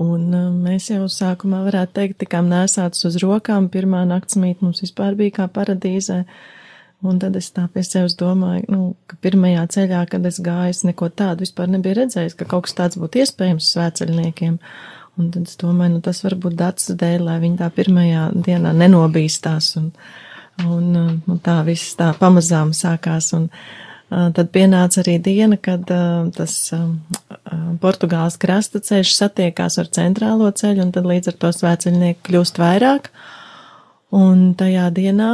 [0.00, 3.68] Un uh, mēs jau sākumā varētu teikt, tikām nēsātas uz rokām.
[3.72, 6.22] Pirmā naktsmīt mums vispār bija kā paradīzē.
[7.04, 10.82] Un tad es tā pie sevis domāju, nu, ka pirmajā ceļā, kad es gāju, es
[10.84, 14.58] neko tādu vispār nebiju redzējis, ka kaut kas tāds būtu iespējams svētceļniekiem.
[15.20, 19.70] Un tad es domāju, nu, tas varbūt dats dēļ, lai viņi tā pirmajā dienā nenobīstās.
[19.80, 19.88] Un,
[20.64, 23.32] un uh, nu, tā viss tā pamazām sākās.
[23.36, 23.48] Un,
[24.10, 26.88] Tad pienāca arī diena, kad uh, tas uh,
[27.78, 33.12] Portugāles krasta ceļš satiekās ar centrālo ceļu, un tad līdz ar to svētceļnieku kļūst vairāk.
[34.10, 35.30] Un tajā dienā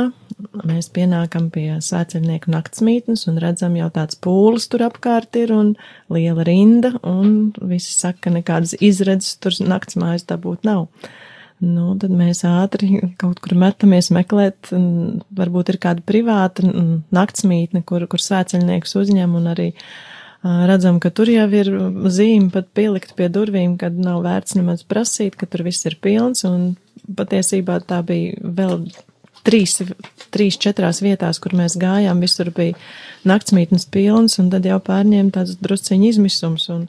[0.68, 5.72] mēs pienākam pie svētceļnieku naktsmītnes un redzam jau tāds pūlis tur apkārt ir un
[6.12, 10.90] liela rinda, un visi saka, ka nekādas izredzes tur naktsmājas dabūt nav.
[11.64, 16.66] Nu, tad mēs ātri kaut kur metamies meklēt, un varbūt ir kāda privāta
[17.16, 19.70] naktsmītne, kur, kur svētceļnieks uzņem un arī
[20.68, 21.70] redzam, ka tur jau ir
[22.12, 26.44] zīme pat pielikt pie durvīm, kad nav vērts nemaz prasīt, ka tur viss ir pilns,
[26.44, 26.74] un
[27.16, 28.84] patiesībā tā bija vēl
[29.46, 29.78] trīs,
[30.34, 32.76] trīs, četrās vietās, kur mēs gājām, visur bija
[33.26, 36.86] naktsmītnes pilns, un tad jau pārņēma tāds drusciņi izmisums, un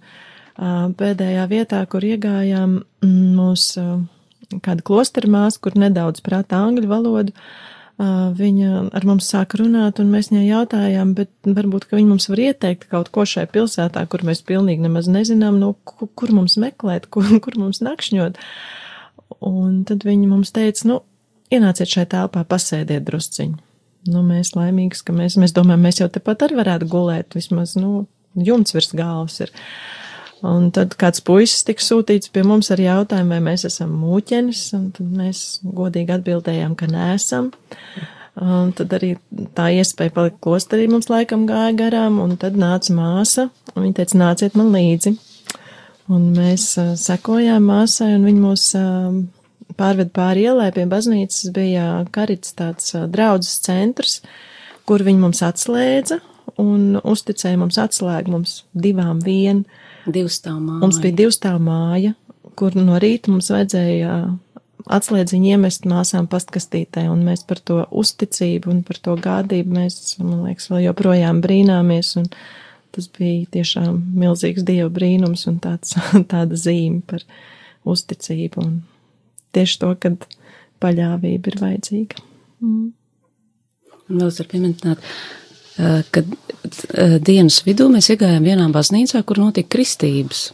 [1.00, 3.88] pēdējā vietā, kur iegājām, mūs ā,
[4.64, 7.36] kāda klostermās, kur nedaudz prātā angļu valodu,
[7.98, 12.42] viņa ar mums sāka runāt, un mēs viņai jautājām, bet varbūt, ka viņa mums var
[12.44, 17.26] ieteikt kaut ko šai pilsētā, kur mēs pilnīgi nemaz nezinām, nu, kur, mums meklēt, kur,
[17.44, 18.38] kur mums nakšņot.
[19.44, 21.00] Un tad viņi mums teica, nu,
[21.54, 23.58] ienāciet šai telpā, pasēdiet drusciņu.
[24.08, 28.06] Nu, mēs laimīgs, ka mēs, mēs domājam, mēs jau tepat arī varētu gulēt, vismaz, nu,
[28.38, 29.52] jumts virs galvas ir.
[30.46, 34.92] Un tad kāds puisis tika sūtīts pie mums ar jautājumu, vai mēs esam mūķenis, un
[34.94, 37.50] tad mēs godīgi atbildējām, ka neesam.
[38.38, 39.16] Un tad arī
[39.58, 44.20] tā iespēja palikt klosterī mums laikam gāja garām, un tad nāca māsa, un viņa teica,
[44.22, 45.16] nāciet man līdzi.
[46.14, 49.18] Un mēs uh, sekojām māsai, un viņa mūs uh,
[49.80, 54.22] pārved pāri ielai pie baznīcas, bija karits tāds uh, draudzes centrs,
[54.88, 56.22] kur viņi mums atslēdza
[56.62, 59.66] un uzticēja mums atslēgu mums divām vien.
[60.08, 60.82] Divstāv māja.
[60.84, 62.14] Mums bija divstāv māja,
[62.58, 64.14] kur no rīta mums vajadzēja
[64.98, 70.46] atslēdziņu iemest māsām pastkastītē, un mēs par to uzticību un par to gādību mēs, man
[70.48, 72.30] liekas, vēl joprojām brīnāmies, un
[72.96, 75.98] tas bija tiešām milzīgs Dieva brīnums un tāds,
[76.32, 77.26] tāda zīme par
[77.88, 78.80] uzticību, un
[79.56, 80.30] tieši to, kad
[80.84, 82.24] paļāvība ir vajadzīga.
[82.64, 82.88] Mm.
[84.08, 85.04] Un vēl es varu pieminēt,
[86.12, 90.52] kad eh, dienas vidū mēs iegājām vienā baznīcā, kur notika kristības.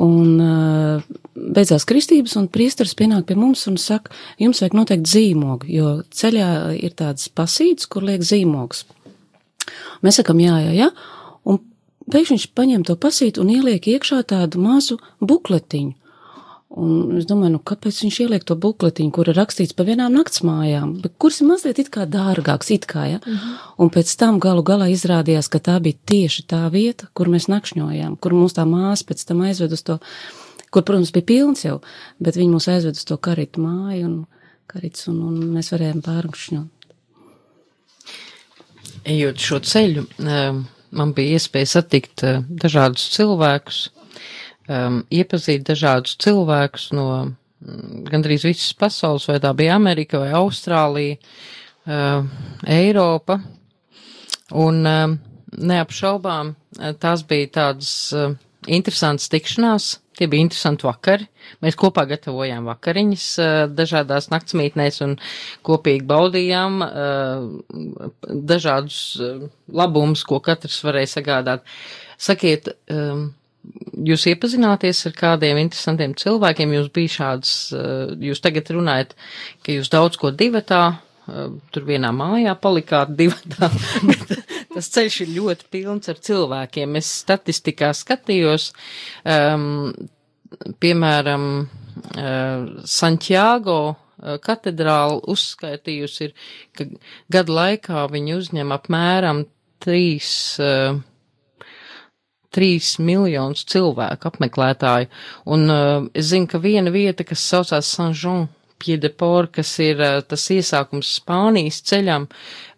[0.00, 1.02] Un uh,
[1.36, 6.48] beidzās kristības, un priesteris pienāk pie mums un saka, jums vajag noteikti zīmogu, jo ceļā
[6.78, 8.86] ir tāds pasīts, kur liek zīmogs.
[10.04, 10.88] Mēs sakam, jā, jā, jā,
[11.44, 11.60] un
[12.08, 15.94] pēkšņi viņš paņem to pasīt un ieliek iekšā tādu mazu bukletiņu.
[16.74, 20.96] Un es domāju, nu, kāpēc viņš ieliek to bukletiņu, kur ir rakstīts par vienām naktsmājām,
[21.04, 23.20] bet kurs ir mazliet it kā dārgāks, it kā, ja?
[23.22, 23.52] Mm -hmm.
[23.78, 28.16] Un pēc tam galu galā izrādījās, ka tā bija tieši tā vieta, kur mēs nakšņojām,
[28.20, 29.98] kur mums tā māsa pēc tam aizved uz to,
[30.70, 31.80] kur, protams, bija pilns jau,
[32.18, 34.26] bet viņi mūs aizved uz to karitu māju un
[34.66, 36.66] karits, un, un mēs varējām pārnakšņot.
[39.04, 43.90] Ejot šo ceļu, um, man bija iespēja satikt uh, dažādus cilvēkus,
[44.68, 51.18] um, iepazīt dažādus cilvēkus no mm, gandrīz visas pasaules, vai tā bija Amerika vai Austrālija,
[51.86, 52.24] uh,
[52.68, 53.40] Eiropa.
[54.54, 55.18] Un um,
[55.54, 58.34] neapšaubām uh, tās bija tādas uh,
[58.70, 61.26] interesantas tikšanās, tie bija interesanti vakari.
[61.64, 65.16] Mēs kopā gatavojām vakariņas uh, dažādās naktsmītnēs un
[65.66, 67.48] kopīgi baudījām uh,
[68.24, 71.64] dažādus uh, labumus, ko katrs varēja sagādāt.
[72.20, 73.32] Sakiet, um,
[74.04, 79.14] jūs iepazināties ar kādiem interesantiem cilvēkiem, jūs bija šāds, eh, jūs tagad runājat,
[79.64, 80.82] ka jūs daudz ko divatā,
[81.28, 83.70] eh, tur vienā mājā palikāt divatā,
[84.08, 84.36] bet
[84.74, 86.96] tas ceļš ir ļoti pilns ar cilvēkiem.
[87.00, 88.72] Es statistikā skatījos,
[89.24, 89.92] um,
[90.80, 93.96] piemēram, uh, Santiago
[94.40, 96.30] katedrāla uzskaitījusi ir,
[96.72, 96.86] ka
[97.34, 99.42] gadu laikā viņi uzņem apmēram
[99.84, 100.30] trīs
[100.62, 100.96] uh,
[102.54, 105.10] trīs miljonus cilvēku apmeklētāju.
[105.54, 108.46] Un uh, es zinu, ka viena vieta, kas saucās Saint-Jean
[108.84, 112.26] Piedeport, kas ir uh, tas iesākums Spānijas ceļam,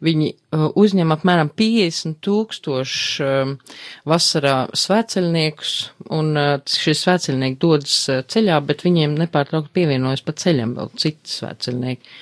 [0.05, 5.75] viņi uh, uzņem apmēram 50 tūkstoši uh, vasarā svēceļniekus,
[6.15, 11.39] un uh, šie svēceļnieki dodas uh, ceļā, bet viņiem nepārtraukt pievienojas pa ceļam vēl citi
[11.39, 12.17] svēceļnieki.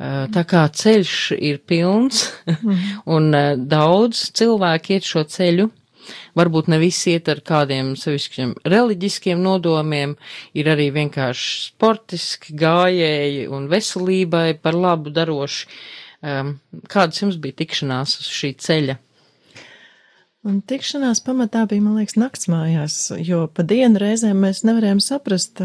[0.00, 2.24] Uh, tā kā ceļš ir pilns
[3.14, 5.68] un uh, daudz cilvēku iet šo ceļu,
[6.38, 10.16] Varbūt ne visi iet ar kādiem sevišķiem reliģiskiem nodomiem,
[10.56, 15.68] ir arī vienkārši sportiski gājēji un veselībai par labu daroši.
[16.20, 16.58] Um,
[16.92, 18.98] kādas jums bija tikšanās uz šī ceļa?
[20.48, 25.60] Un tikšanās pamatā bija, man liekas, naktsmājās, jo pa dienu reizēm mēs nevarējām saprast,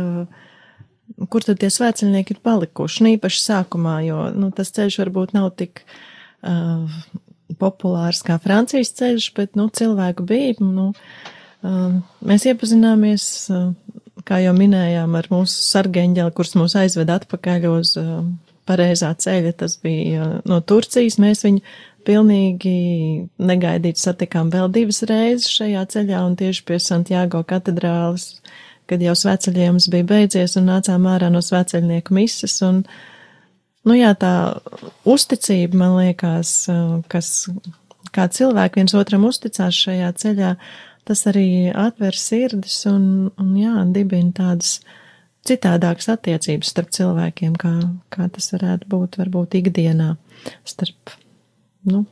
[1.32, 5.80] kur tad tie svēceļnieki ir palikuši, īpaši sākumā, jo, nu, tas ceļš varbūt nav tik
[5.86, 6.92] uh,
[7.60, 10.92] populārs kā Francijas ceļš, bet, nu, cilvēku bija, nu,
[11.66, 13.72] um, mēs iepazināmies, uh,
[14.26, 19.78] kā jau minējām, ar mūsu sargeņģeli, kurš mūs aizved atpakaļ uz um, pareizā ceļa, tas
[19.84, 21.62] bija uh, no Turcijas, mēs viņu
[22.06, 22.78] pilnīgi
[23.42, 28.36] negaidīt satikām vēl divas reizes šajā ceļā un tieši pie Santiago katedrāles,
[28.86, 33.04] kad jau sveceļojums bija beidzies un nācām ārā no sveceļnieku mises un uh,
[33.86, 34.34] Nu jā, tā
[35.06, 36.54] uzticība, man liekas,
[37.12, 37.32] kas,
[38.16, 40.56] kā cilvēki viens otram uzticās šajā ceļā,
[41.06, 44.80] tas arī atver sirdis un, un jā, dibina tādas
[45.46, 47.76] citādākas attiecības starp cilvēkiem, kā,
[48.14, 50.16] kā tas varētu būt varbūt ikdienā
[50.66, 51.14] starp,
[51.86, 52.08] nu,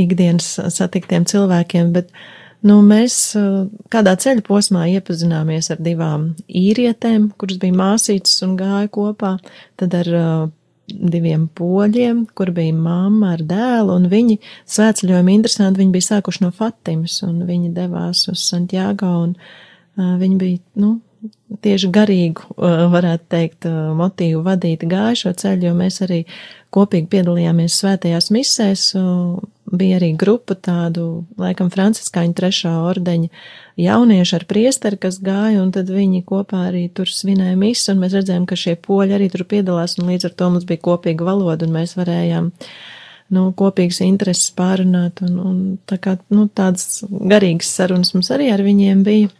[0.00, 2.08] ikdienas satiktiem cilvēkiem, bet,
[2.64, 3.34] nu, mēs
[3.92, 9.36] kādā ceļa posmā iepazināmies ar divām īrietēm, kuras bija māsītas un gāja kopā,
[9.76, 10.14] tad ar
[10.88, 14.38] diviem poļiem, kur bija mamma ar dēlu, un viņi
[14.70, 20.38] svētceļojumi interesanti, viņi bija sākuši no Fatimas, un viņi devās uz Santiago, un uh, viņi
[20.40, 20.98] bija, nu,
[21.64, 26.24] tieši garīgu, uh, varētu teikt, uh, motīvu vadīti gāju šo ceļu, jo mēs arī
[26.74, 29.40] kopīgi piedalījāmies svētajās misēs, uh,
[29.72, 33.30] bija arī grupa tādu, laikam, franciskāņu trešā ordeņa
[33.80, 38.16] jaunieši ar priesteri, kas gāja, un tad viņi kopā arī tur svinēja misu, un mēs
[38.18, 41.66] redzējām, ka šie poļi arī tur piedalās, un līdz ar to mums bija kopīga valoda,
[41.66, 42.50] un mēs varējām,
[43.34, 48.62] nu, kopīgas intereses pārunāt, un, un tā kā, nu, tādas garīgas sarunas mums arī ar
[48.66, 49.32] viņiem bija.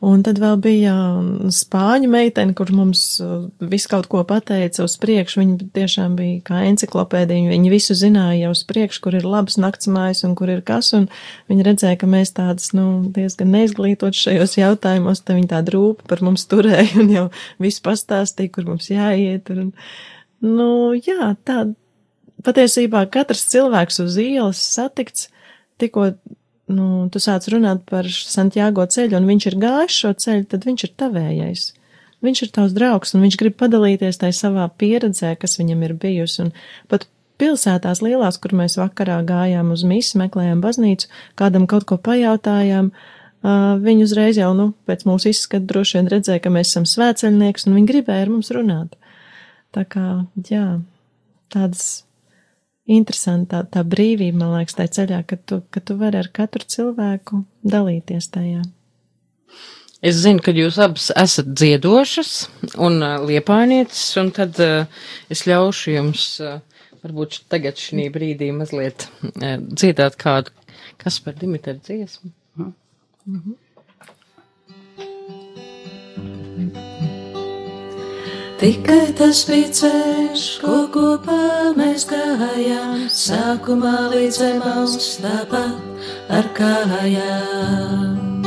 [0.00, 4.94] Un tad vēl bija um, spāņu meitene, kur mums uh, visu kaut ko pateica uz
[5.00, 5.42] priekšu.
[5.42, 7.50] Viņa tiešām bija kā enciklopēdija.
[7.52, 10.94] Viņa visu zināja jau uz priekšu, kur ir labs naktsmājas un kur ir kas.
[10.96, 11.10] Un
[11.52, 15.20] viņa redzēja, ka mēs tādas, nu, diezgan neizglītot šajos jautājumos.
[15.20, 17.26] Tad viņa tāda rūpa par mums turēja un jau
[17.60, 19.52] visu pastāstīja, kur mums jāiet.
[19.52, 19.74] Un,
[20.48, 21.66] nu, jā, tā
[22.46, 25.28] patiesībā katrs cilvēks uz ielas satikts
[25.80, 26.14] tikko
[26.70, 30.86] nu, tu sāc runāt par Santiago ceļu, un viņš ir gājis šo ceļu, tad viņš
[30.86, 31.68] ir tavējais.
[32.24, 36.44] Viņš ir tavs draugs, un viņš grib padalīties tajā savā pieredzē, kas viņam ir bijusi.
[36.44, 36.50] Un
[36.92, 37.06] pat
[37.40, 41.08] pilsētās lielās, kur mēs vakarā gājām uz misi, meklējām baznīcu,
[41.40, 42.92] kādam kaut ko pajautājām,
[43.86, 47.78] viņi uzreiz jau, nu, pēc mūsu izskata droši vien redzēja, ka mēs esam svēceļnieks, un
[47.78, 48.98] viņi gribēja ar mums runāt.
[49.72, 50.06] Tā kā,
[50.50, 50.66] jā,
[51.54, 52.02] tādas
[52.90, 56.66] interesanti tā, tā brīvība, man liekas, tā ceļā, ka tu, ka tu vari ar katru
[56.74, 58.64] cilvēku dalīties tajā.
[60.00, 62.32] Es zinu, ka jūs abas esat dziedošas
[62.80, 64.86] un uh, liepainieces, un tad uh,
[65.32, 66.58] es ļaušu jums uh,
[67.04, 70.54] varbūt tagad šī brīdī mazliet uh, dziedāt kādu,
[71.00, 72.32] kas par Dimitru dziesmu.
[72.56, 72.72] Mm
[73.26, 73.58] -hmm.
[78.60, 85.80] Tikai tas bija ceļš, ko kopā mēs gājām, sākumā līdz zemes, tāpat
[86.28, 88.44] ar kājām.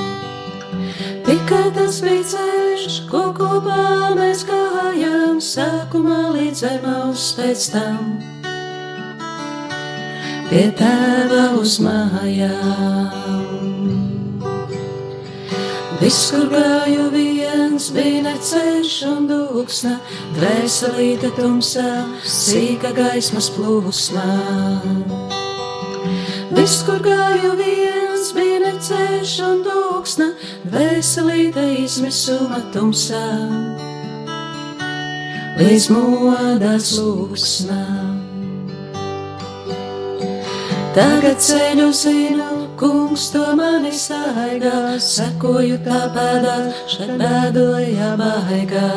[1.25, 8.21] Tikai tas bija ceļš, ko kopā mēs gājām, sākumā līdz zemes pēc tam.
[10.53, 13.33] Pie tēva uz mājām.
[16.03, 19.93] Viss, kur gāju viens, bija neceļš un dūksna,
[20.35, 21.91] dvēselīte tumsā,
[22.27, 24.25] sīka gaismas plūsmā.
[26.57, 30.27] Viss, kur gāju viens, bija neceļš un dūksna,
[30.73, 33.23] dvēselīte izmisuma tumsā.
[35.61, 37.85] Līdz modas lūksnā.
[40.99, 46.55] Tagad ceļu zinu, kungs to mani saigā, sekoju tā pēdā,
[46.91, 48.89] šeit bēdoja baigā.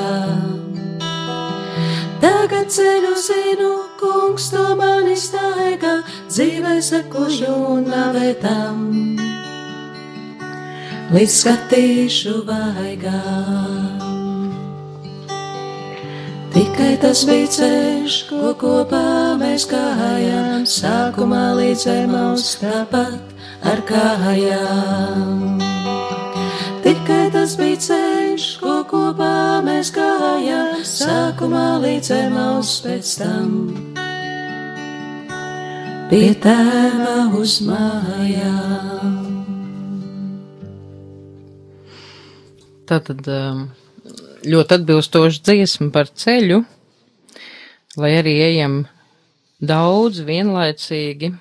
[2.19, 3.69] Tagad ceļu zinu,
[4.01, 8.83] kungs to mani staigā, dzīvē sekošu un navētam.
[11.15, 13.23] Līdz skatīšu vaigā.
[16.57, 19.07] Tikai tas bija ceļš, ko kopā
[19.39, 23.36] mēs gājām, sākumā līdz zemes tāpat
[23.67, 25.59] ar kājām.
[26.87, 33.51] Tikai tas bija ceļš, ko kopā mēs gājām, sākumā līdz zemes pēc tam.
[36.07, 39.17] Pie tēva uz mājām.
[42.87, 43.65] Tātad um,
[44.47, 46.61] ļoti atbilstoša dziesma par ceļu,
[47.99, 48.85] lai arī ejam
[49.59, 51.33] daudz vienlaicīgi,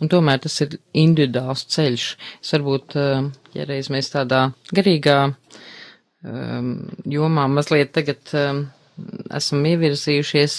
[0.00, 2.08] un tomēr tas ir individuāls ceļš.
[2.42, 6.72] Es varbūt, um, ja reiz mēs tādā garīgā um,
[7.08, 8.64] jomā mazliet tagad um,
[9.34, 10.58] esam ievirzījušies,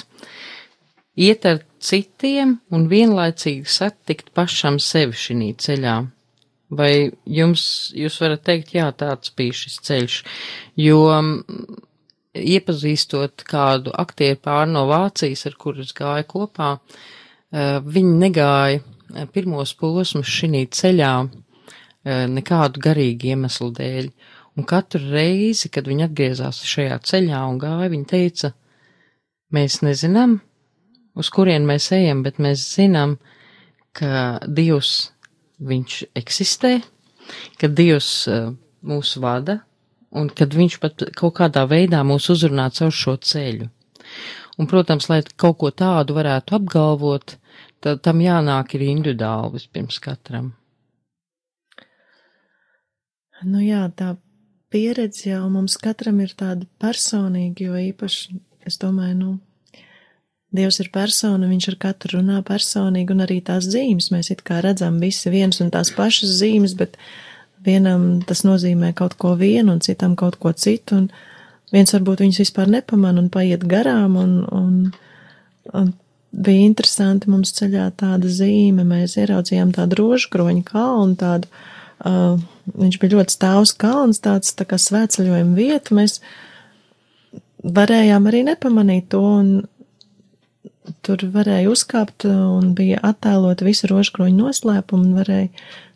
[1.20, 6.00] iet ar citiem un vienlaicīgi satikt pašam sevi šī ceļā.
[6.70, 7.64] Vai jums,
[7.98, 10.18] jūs varat teikt, jā, tāds bija šis ceļš,
[10.78, 11.00] jo
[12.38, 16.76] iepazīstot kādu aktieru pār no Vācijas, ar kurus gāja kopā,
[17.50, 18.84] viņi negāja
[19.34, 21.14] pirmos posmus šī ceļā
[22.34, 24.10] nekādu garīgu iemeslu dēļ.
[24.58, 28.52] Un katru reizi, kad viņi atgriezās šajā ceļā un gāja, viņi teica,
[29.56, 30.40] mēs nezinām,
[31.16, 33.18] uz kurien mēs ejam, bet mēs zinām,
[33.96, 35.12] ka Dievs
[35.60, 36.80] viņš eksistē,
[37.60, 38.52] ka Dievs uh,
[38.84, 39.60] mūs vada
[40.16, 43.70] un kad viņš pat kaut kādā veidā mūs uzrunā caur šo ceļu.
[44.60, 47.38] Un, protams, lai kaut ko tādu varētu apgalvot,
[47.84, 50.54] tad tam jānāk ir individuāli vispirms katram.
[53.48, 54.18] Nu jā, tā
[54.70, 59.38] pieredze jau mums katram ir tāda personīga, jo īpaši, es domāju, nu,
[60.50, 64.64] Dievs ir persona, viņš ar katru runā personīgi, un arī tās zīmes mēs it kā
[64.66, 66.98] redzam visi viens un tās pašas zīmes, bet
[67.66, 72.42] vienam tas nozīmē kaut ko vienu un citam kaut ko citu, un viens varbūt viņus
[72.42, 74.80] vispār nepaman un paiet garām, un, un,
[75.78, 75.94] un
[76.32, 81.50] bija interesanti mums ceļā tāda zīme, mēs ieraudzījām tādu rožkroņu kalnu, tādu,
[82.06, 82.38] uh,
[82.76, 86.20] viņš bija ļoti stāvs kalns, tāds tā kā svētceļojuma vieta, mēs
[87.66, 89.52] varējām arī nepamanīt to, un
[91.06, 95.50] tur varēja uzkāpt un bija attēlot visu rožkroņu noslēpumu un varēja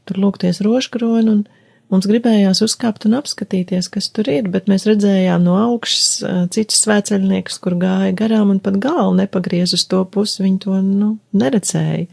[0.07, 1.43] tur lūgties rožkroņu un
[1.91, 6.07] mums gribējās uzkāpt un apskatīties, kas tur ir, bet mēs redzējām no augšas
[6.55, 11.09] citus svēceļniekus, kur gāja garām un pat galvu nepagriez uz to pusi, viņi to, nu,
[11.35, 12.07] neredzēja.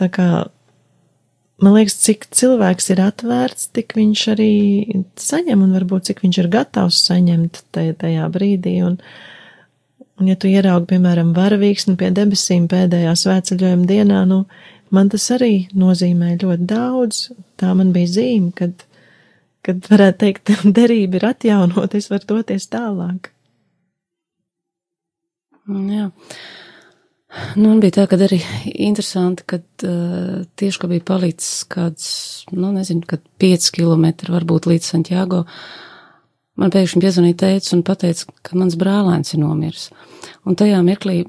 [0.00, 0.28] Tā kā,
[1.62, 4.54] man liekas, cik cilvēks ir atvērts, tik viņš arī
[5.20, 8.98] saņem un varbūt cik viņš ir gatavs saņemt tajā brīdī un,
[10.20, 14.44] Un, ja tu ieraugi, piemēram, varavīksni pie debesīm pēdējā svētceļojuma dienā, nu,
[14.94, 17.26] man tas arī nozīmē ļoti daudz.
[17.60, 18.86] Tā man bija zīme, kad,
[19.66, 23.32] kad varētu teikt, derība ir atjaunot, es varu doties tālāk.
[25.68, 26.10] Jā.
[27.56, 28.42] Nu, man bija tā, ka arī
[28.74, 32.08] interesanti, ka uh, tieši, ka bija palicis kāds,
[32.52, 35.46] nu, nezinu, kad 5 km varbūt līdz Santiago,
[36.60, 39.88] man pēkšņi piezvanīja teica un pateica, ka mans brālēns ir nomiris.
[40.44, 41.22] Un tajā mirklī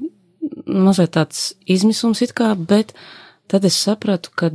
[0.66, 2.92] mazliet tāds izmisums it kā, bet
[3.50, 4.50] tad es sapratu, ka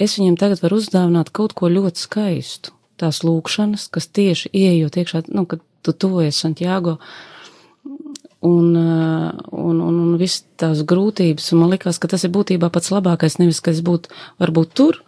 [0.00, 2.74] es viņam tagad varu uzdāvināt kaut ko ļoti skaistu.
[3.00, 6.98] Tās lūkšanas, kas tieši ieejot iekšā, nu, kad tu tuvojies Santiago,
[8.42, 12.70] un, uh, un, un, un viss tās grūtības, un man likās, ka tas ir būtībā
[12.74, 14.12] pats labākais, nevis, ka es būtu
[14.42, 15.00] varbūt tur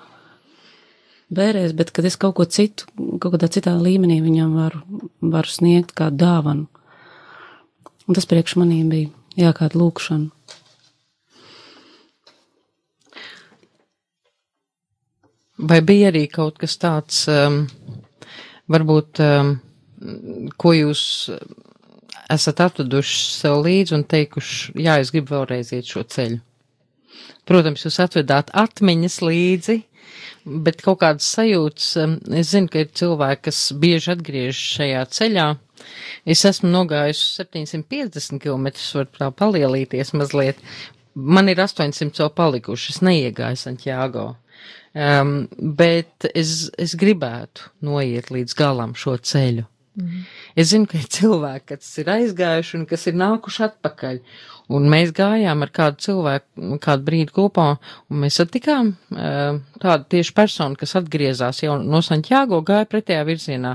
[1.35, 2.87] bērēs, bet kad es kaut ko citu,
[3.19, 4.83] kaut kādā citā līmenī viņam varu,
[5.21, 6.69] varu sniegt kā dāvanu.
[8.05, 9.11] Un tas priekš manī bija,
[9.41, 10.31] jā, kāda lūkšana.
[15.59, 17.61] Vai bija arī kaut kas tāds, um,
[18.75, 19.53] varbūt, um,
[20.59, 21.05] ko jūs
[22.35, 26.41] esat atveduši sev līdzi un teikuši, jā, es gribu vēlreiz iet šo ceļu.
[27.47, 29.79] Protams, jūs atvedāt atmiņas līdzi,
[30.67, 35.49] bet kaut kādas sajūtas, um, es zinu, ka ir cilvēki, kas bieži atgriežas šajā ceļā.
[36.35, 40.59] Es esmu nogājusi 750 km, var tā palielīties mazliet.
[41.15, 44.33] Man ir 800 vēl palikuši, es neiegāju Santiago.
[44.95, 49.65] Um, bet es, es gribētu noiet līdz galam šo ceļu.
[49.99, 50.21] Mm.
[50.59, 54.21] Es zinu, ka ir cilvēki, kas ir aizgājuši un kas ir nākuši atpakaļ.
[54.75, 57.67] Un mēs gājām ar kādu cilvēku kādu brīdi kopā,
[58.11, 63.75] un mēs satikām uh, tādu tieši personu, kas atgriezās jau no Santiago, gāja pretējā virzienā.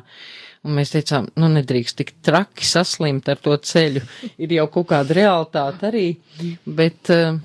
[0.67, 4.01] Un mēs teicām, nu nedrīkst tik traki saslimt ar to ceļu,
[4.43, 6.07] ir jau kaut kāda realitāte arī,
[6.63, 7.39] bet uh,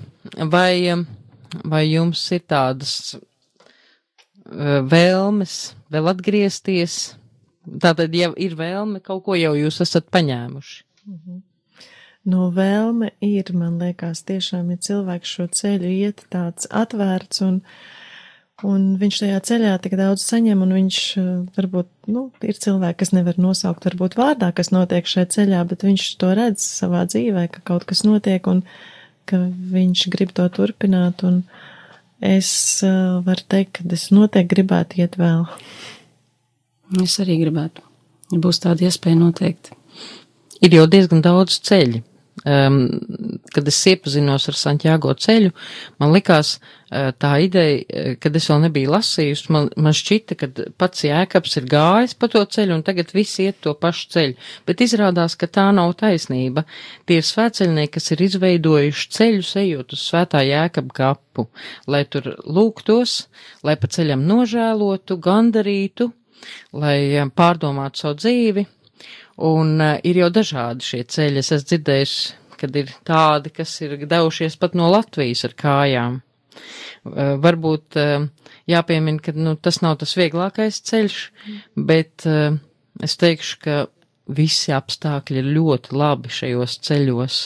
[0.51, 0.91] vai,
[1.63, 3.15] vai jums ir tādas
[4.45, 7.15] vēlmes vēl atgriezties?
[7.65, 10.83] Tātad, ja ir vēlme, kaut ko jau jūs esat paņēmuši.
[11.05, 11.43] Mm -hmm.
[12.25, 17.59] No vēlme ir, man liekas, tiešām, ja cilvēks šo ceļu iet tāds atvērts un,
[18.65, 20.97] un viņš tajā ceļā tik daudz saņem, un viņš
[21.57, 26.07] varbūt, nu, ir cilvēki, kas nevar nosaukt varbūt vārdā, kas notiek šajā ceļā, bet viņš
[26.17, 28.65] to redz savā dzīvē, ka kaut kas notiek un
[29.29, 29.43] ka
[29.77, 31.43] viņš grib to turpināt, un
[32.25, 32.49] es
[32.85, 35.45] uh, varu teikt, ka es noteikti gribētu iet vēl.
[37.03, 37.83] Es arī gribētu.
[38.33, 39.75] Ja būs tāda iespēja noteikti.
[40.65, 42.01] Ir jau diezgan daudz ceļu.
[42.45, 42.99] Um,
[43.49, 45.49] kad es iepazinos ar Santiago ceļu,
[45.97, 50.49] man likās uh, tā ideja, uh, kad es vēl nebiju lasījusi, man, man šķita, ka
[50.77, 54.37] pats Jēkabs ir gājis pa to ceļu un tagad visi iet to pašu ceļu,
[54.69, 56.67] bet izrādās, ka tā nav taisnība.
[57.09, 61.47] Tie ir svētceļnieki, kas ir izveidojuši ceļu ejot uz svētā Jēkaba kapu,
[61.89, 63.23] lai tur lūgtos,
[63.65, 66.11] lai pa ceļam nožēlotu, gandarītu,
[66.77, 68.69] lai eh, pārdomātu savu dzīvi.
[69.35, 71.41] Un uh, ir jau dažādi šie ceļi.
[71.41, 72.15] Es esmu dzirdējis,
[72.59, 76.21] kad ir tādi, kas ir devušies pat no Latvijas ar kājām.
[77.05, 78.29] Uh, varbūt uh,
[78.71, 81.19] jāpiemina, ka nu, tas nav tas vieglākais ceļš,
[81.75, 82.55] bet uh,
[83.03, 83.83] es teikšu, ka
[84.25, 87.43] visi apstākļi ir ļoti labi šajos ceļos.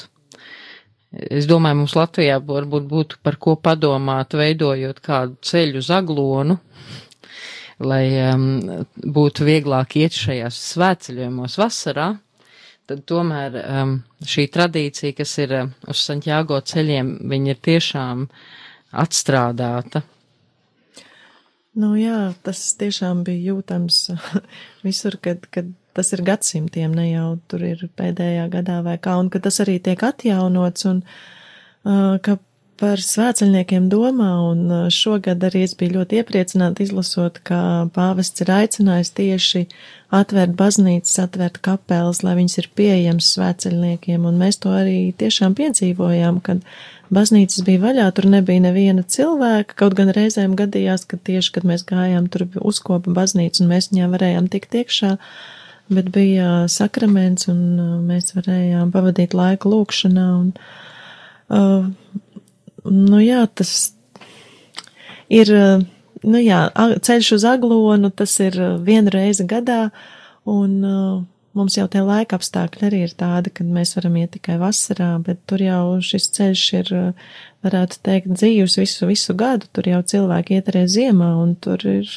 [1.09, 6.59] Es domāju, mums Latvijā varbūt būtu par ko padomāt, veidojot kādu ceļu zaglonu,
[7.80, 8.45] lai um,
[8.99, 12.09] būtu vieglāk iet šajās svētceļojumos vasarā,
[12.89, 18.25] tad tomēr um, šī tradīcija, kas ir uh, uz Santiago ceļiem, viņa ir tiešām
[18.99, 20.03] atstrādāta.
[21.80, 24.09] Nu jā, tas tiešām bija jūtams
[24.88, 29.32] visur, kad, kad tas ir gadsimtiem, ne jau tur ir pēdējā gadā vai kā, un
[29.32, 32.39] ka tas arī tiek atjaunots, un uh, ka
[32.80, 38.51] par svētceļniekiem domā, un uh, šogad arī es biju ļoti iepriecināta izlasot, ka pāvests ir
[38.55, 39.63] aicinājis tieši
[40.15, 46.39] atvērt baznīcas, atvērt kapelas, lai viņas ir pieejams svētceļniekiem, un mēs to arī tiešām piedzīvojām,
[46.45, 46.63] kad
[47.13, 51.86] baznīcas bija vaļā, tur nebija neviena cilvēka, kaut gan reizēm gadījās, ka tieši, kad mēs
[51.89, 55.15] gājām, tur uzkopa baznīca, un mēs viņā varējām tikt iekšā,
[55.93, 61.89] bet bija sakraments, un uh, mēs varējām pavadīt laiku lūkšanā, un uh,
[62.86, 63.73] nu jā, tas
[65.30, 65.51] ir,
[66.23, 66.61] nu jā,
[67.09, 69.89] ceļš uz aglonu, tas ir viena reize gadā,
[70.49, 71.19] un uh,
[71.57, 75.41] mums jau tie laika apstākļi arī ir tādi, kad mēs varam iet tikai vasarā, bet
[75.49, 76.93] tur jau šis ceļš ir,
[77.65, 82.11] varētu teikt, dzīves visu, visu gadu, tur jau cilvēki iet arī ziemā, un tur ir,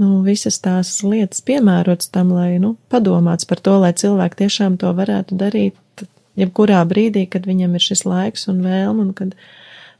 [0.00, 4.92] nu, visas tās lietas piemērotas tam, lai, nu, padomāts par to, lai cilvēki tiešām to
[4.96, 6.06] varētu darīt,
[6.40, 9.36] jebkurā brīdī, kad viņam ir šis laiks un vēlme, un kad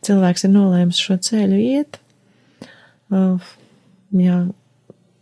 [0.07, 1.99] cilvēks ir nolēmis šo ceļu iet.
[3.13, 3.53] Uh,
[4.17, 4.39] jā,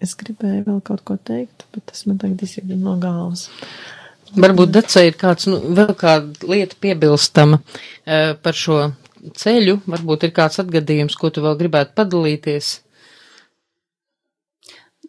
[0.02, 3.48] es gribēju vēl kaut ko teikt, bet tas man tagad izjūta no galvas.
[4.30, 8.84] Varbūt Dacei ir kāds, nu, vēl kāda lieta piebilstama uh, par šo
[9.36, 12.76] ceļu, varbūt ir kāds atgadījums, ko tu vēl gribētu padalīties.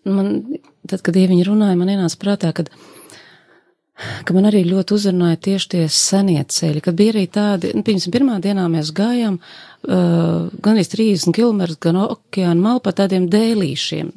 [0.09, 0.34] Man,
[0.89, 2.72] tad, kad viņi runāja, man ienāca prātā, kad,
[4.26, 8.08] ka man arī ļoti uzrunāja tieši tie senie ceļi, kad bija arī tādi, nu, pirms
[8.14, 14.12] pirmā dienā mēs gājām uh, gan 30 km, gan okeāna malu pa tādiem dēlīšiem.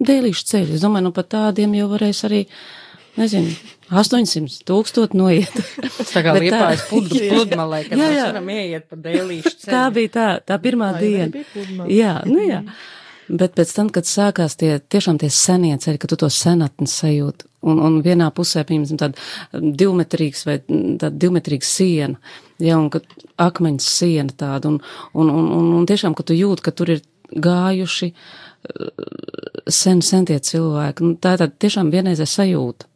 [0.00, 0.78] Dēlīšu ceļi.
[0.78, 2.44] Es domāju, nu pat tādiem jau varēs arī,
[3.20, 3.52] nezinu,
[3.90, 5.50] 800 tūkstot noiet.
[5.98, 8.28] Tas tā kā liepājas plud- pludmalē, kad Jā, mēs jā.
[8.30, 9.74] varam ieiet pa dēlīšu ceļu.
[9.74, 11.86] Tā bija tā, tā pirmā arī diena.
[11.90, 12.62] Jā, nu jā.
[13.30, 17.46] Bet pēc tam, kad sākās tie tiešām tie senie ceļi, kad tu to senatni sajūti,
[17.70, 22.18] un, un vienā pusē, piemēram, tāda divmetrīgs vai tāda divmetrīga siena,
[22.58, 23.06] ja, un kad
[23.40, 24.80] akmeņas siena tāda, un,
[25.14, 29.10] un, un, un, un tiešām, ka tu jūti, ka tur ir gājuši eh,
[29.70, 31.06] sen, sen tie cilvēki.
[31.06, 32.88] Nu, tā ir tāda tiešām vienreizē sajūta.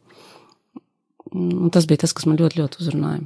[1.35, 3.23] Un tas bija tas, kas man ļoti, ļoti uzrunāja.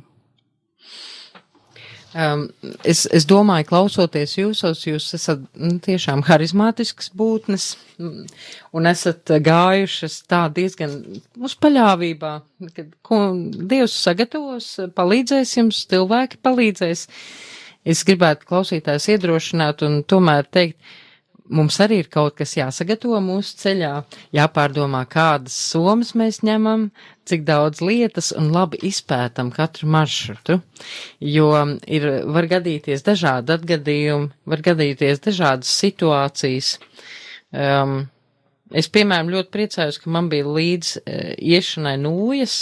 [2.10, 2.48] Um,
[2.82, 7.68] es, es domāju, klausoties jūsos, jūs esat nu, tiešām harizmātisks būtnes
[8.00, 8.24] mm,
[8.74, 10.96] un esat gājušas tā diezgan
[11.38, 12.32] uz paļāvībā,
[12.74, 13.20] kad ko
[13.70, 17.06] Dievs sagatavos, palīdzēs jums, cilvēki palīdzēs.
[17.86, 20.82] Es gribētu klausītājs iedrošināt un tomēr teikt,
[21.50, 23.92] mums arī ir kaut kas jāsagatavo mūsu ceļā,
[24.36, 26.90] jāpārdomā, kādas somas mēs ņemam,
[27.30, 30.60] cik daudz lietas un labi izpētam katru maršrutu,
[31.26, 31.50] jo
[31.88, 36.78] ir, var gadīties dažādi atgadījumi, var gadīties dažādas situācijas.
[37.50, 38.02] Um,
[38.70, 41.18] Es, piemēram, ļoti priecājos, ka man bija līdz e,
[41.56, 42.58] iešanai nūjas,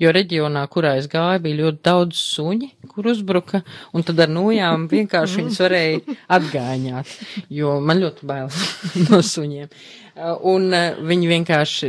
[0.00, 3.60] jo reģionā, kurā es gāju, bija ļoti daudz suņi, kur uzbruka,
[3.92, 7.12] un tad ar nūjām vienkārši viņas varēja atgāņāt,
[7.60, 8.48] jo man ļoti bail
[9.10, 9.68] no suņiem.
[9.68, 11.88] E, Un e, viņi vienkārši,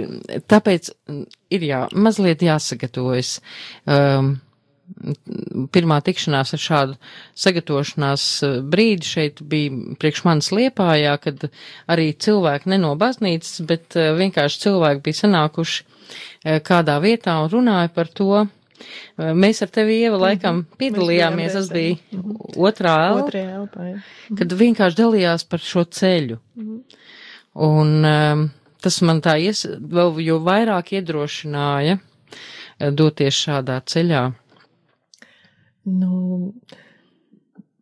[0.52, 0.92] tāpēc
[1.52, 3.38] ir jā, mazliet jāsagatavojas.
[3.88, 4.36] Um,
[5.74, 6.96] pirmā tikšanās ar šādu
[7.44, 11.48] sagatavošanās eh, brīdi šeit bija priekš manis liepājā, kad
[11.92, 17.54] arī cilvēki ne no baznīcas, bet eh, vienkārši cilvēki bija sanākuši eh, kādā vietā un
[17.54, 18.48] runāja par to.
[19.22, 22.24] Mēs ar tevi, Ieva, laikam piedalījāmies, tas bija
[22.58, 24.00] otrā elpa elpā, jā.
[24.40, 26.40] kad vienkārši dalījās par šo ceļu.
[27.62, 28.42] Un um,
[28.82, 32.00] tas man tā ies, vēl jo vairāk iedrošināja
[32.98, 34.24] doties šādā ceļā.
[35.86, 36.52] Nu,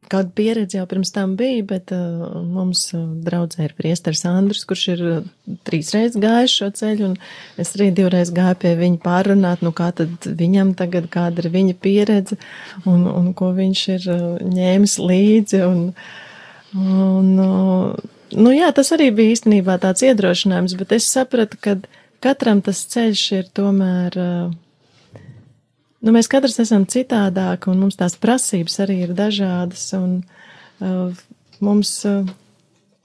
[0.09, 4.85] kāda pieredze jau pirms tam bija, bet uh, mums uh, draudzē ir priesteris Andris, kurš
[4.95, 5.17] ir uh,
[5.67, 9.91] trīs reizes gājis šo ceļu, un es arī divreiz gāju pie viņa pārunāt, nu kā
[9.95, 12.39] tad viņam tagad, kāda ir viņa pieredze,
[12.89, 14.23] un, un ko viņš ir uh,
[14.55, 15.83] ņēmis līdzi, un,
[16.79, 18.07] un uh,
[18.39, 21.77] nu jā, tas arī bija īstenībā tāds iedrošinājums, bet es sapratu, ka
[22.23, 24.17] katram tas ceļš ir tomēr.
[24.17, 24.57] Uh,
[25.99, 30.21] Nu, mēs katrs esam citādāki, un mums tās prasības arī ir dažādas, un
[30.79, 31.11] uh,
[31.59, 32.23] mums, uh,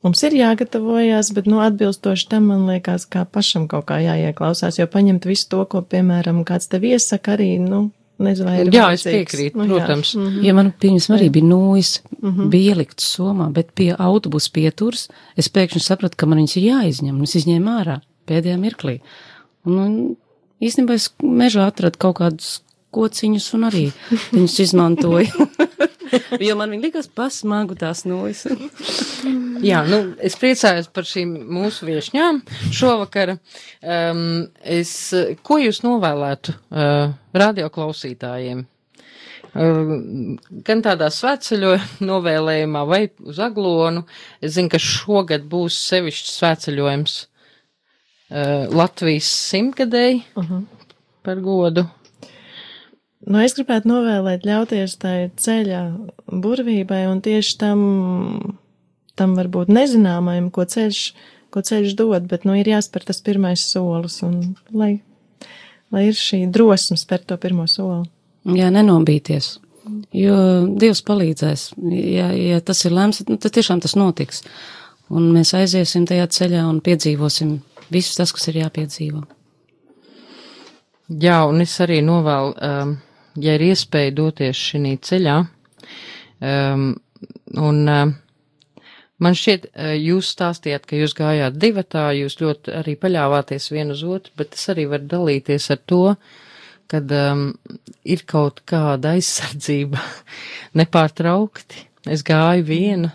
[0.07, 4.86] mums ir jāgatavojas, bet, nu, atbilstoši tam, man liekas, kā pašam kaut kā jāieklausās, jo
[4.90, 7.88] paņemt visu to, ko, piemēram, kāds tev iesaka, arī, nu,
[8.22, 9.16] nezinu, vai ir Jā, es vajadzīgs.
[9.18, 9.82] piekrītu, Nu, jā.
[9.88, 10.14] protams.
[10.47, 15.82] Ja man, pieņemsim, arī bija nūjas, bija ieliktas somā, bet pie autobusa pieturs es pēkšņi
[15.82, 17.99] sapratu, ka man viņas ir jāizņem, un es izņēmu ārā
[18.30, 19.01] pēdējā mirklī.
[19.66, 19.97] Un, un
[20.62, 22.61] īstenībā es mežā atradu kaut kādus
[22.95, 23.84] kociņus un arī
[24.32, 25.49] viņus izmantoju.
[26.47, 28.45] jo man viņi likās pasmagu tās nūjas.
[29.64, 32.42] Jā, nu, es priecājos par šīm mūsu viešņām
[32.74, 33.36] šovakar.
[33.80, 34.92] Um, es,
[35.47, 38.64] ko jūs novēlētu uh, radioklausītājiem?
[39.55, 44.05] Uh, gan tādā svētceļojuma novēlējumā vai uz aglonu.
[44.42, 50.64] Es zinu, ka šogad būs sevišķi svētceļojums uh, Latvijas simtgadēji uh -huh.
[51.22, 51.88] par godu.
[53.25, 55.81] Nu, es gribētu novēlēt ļauties tai ceļa
[56.29, 57.81] burvībai un tieši tam,
[59.16, 61.01] tam varbūt nezināmajam, ko ceļš,
[61.55, 64.99] ko ceļš dod, bet, nu, ir jāspēr tas pirmais solis un lai,
[65.95, 68.05] lai ir šī drosme spērt to pirmo soli.
[68.45, 69.55] Jā, nenobīties.
[70.16, 70.37] Jo
[70.81, 71.70] Dievs palīdzēs.
[71.93, 74.45] Ja, ja tas ir lēms, nu, tad tiešām tas notiks.
[75.12, 77.57] Un mēs aiziesim tajā ceļā un piedzīvosim
[77.93, 79.25] visu tas, kas ir jāpiedzīvo.
[81.20, 82.95] Jā, un es arī novēlu, um,
[83.41, 85.37] ja ir iespēja doties šī ceļā,
[86.45, 86.87] um,
[87.61, 88.14] un um,
[89.24, 94.05] man šķiet, uh, jūs stāstījāt, ka jūs gājāt divatā, jūs ļoti arī paļāvāties vienu uz
[94.16, 96.03] otru, bet es arī varu dalīties ar to,
[96.91, 97.47] kad um,
[98.05, 100.03] ir kaut kāda aizsardzība
[100.80, 101.87] nepārtraukti.
[102.12, 103.14] Es gāju viena,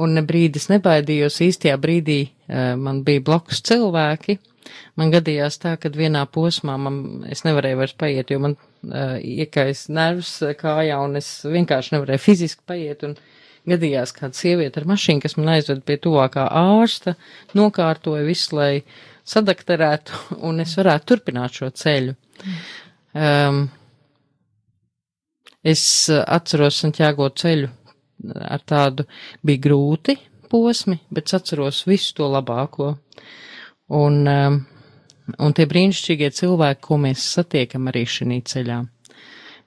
[0.00, 4.38] un ne brīdis nebaidījos, īstajā brīdī uh, man bija blakus cilvēki,
[5.00, 6.98] Man gadījās tā, ka vienā posmā man,
[7.32, 13.04] es nevarēju vairs paiet, jo man iekais nervs kājā un es vienkārši nevarēju fiziski paiet.
[13.06, 13.16] Un
[13.68, 17.14] gadījās kāda sieviete ar mašīnu, kas man aizved pie tuvākā ārsta,
[17.54, 18.72] nokārtoja visu, lai
[19.28, 20.18] sadakterētu
[20.48, 22.16] un es varētu turpināt šo ceļu.
[23.12, 23.64] Um,
[25.62, 27.70] es atceros Santiago ceļu
[28.32, 29.06] ar tādu
[29.44, 30.16] bija grūti
[30.50, 32.96] posmi, bet es atceros visu to labāko.
[33.92, 34.58] Un um,
[35.38, 38.80] un tie brīnišķīgie cilvēki, ko mēs satiekam arī šī ceļā.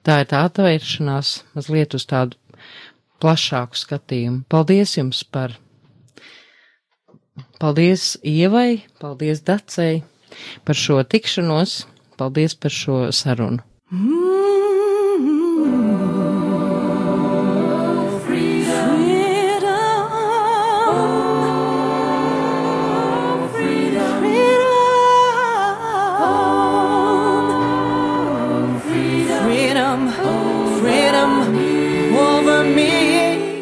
[0.06, 2.38] Tā ir tā atvēršanās mazliet uz tādu
[3.22, 4.44] plašāku skatījumu.
[4.52, 5.56] Paldies jums par,
[7.58, 10.04] paldies Ievai, paldies Dacei
[10.64, 11.80] par šo tikšanos,
[12.20, 13.64] paldies par šo sarunu.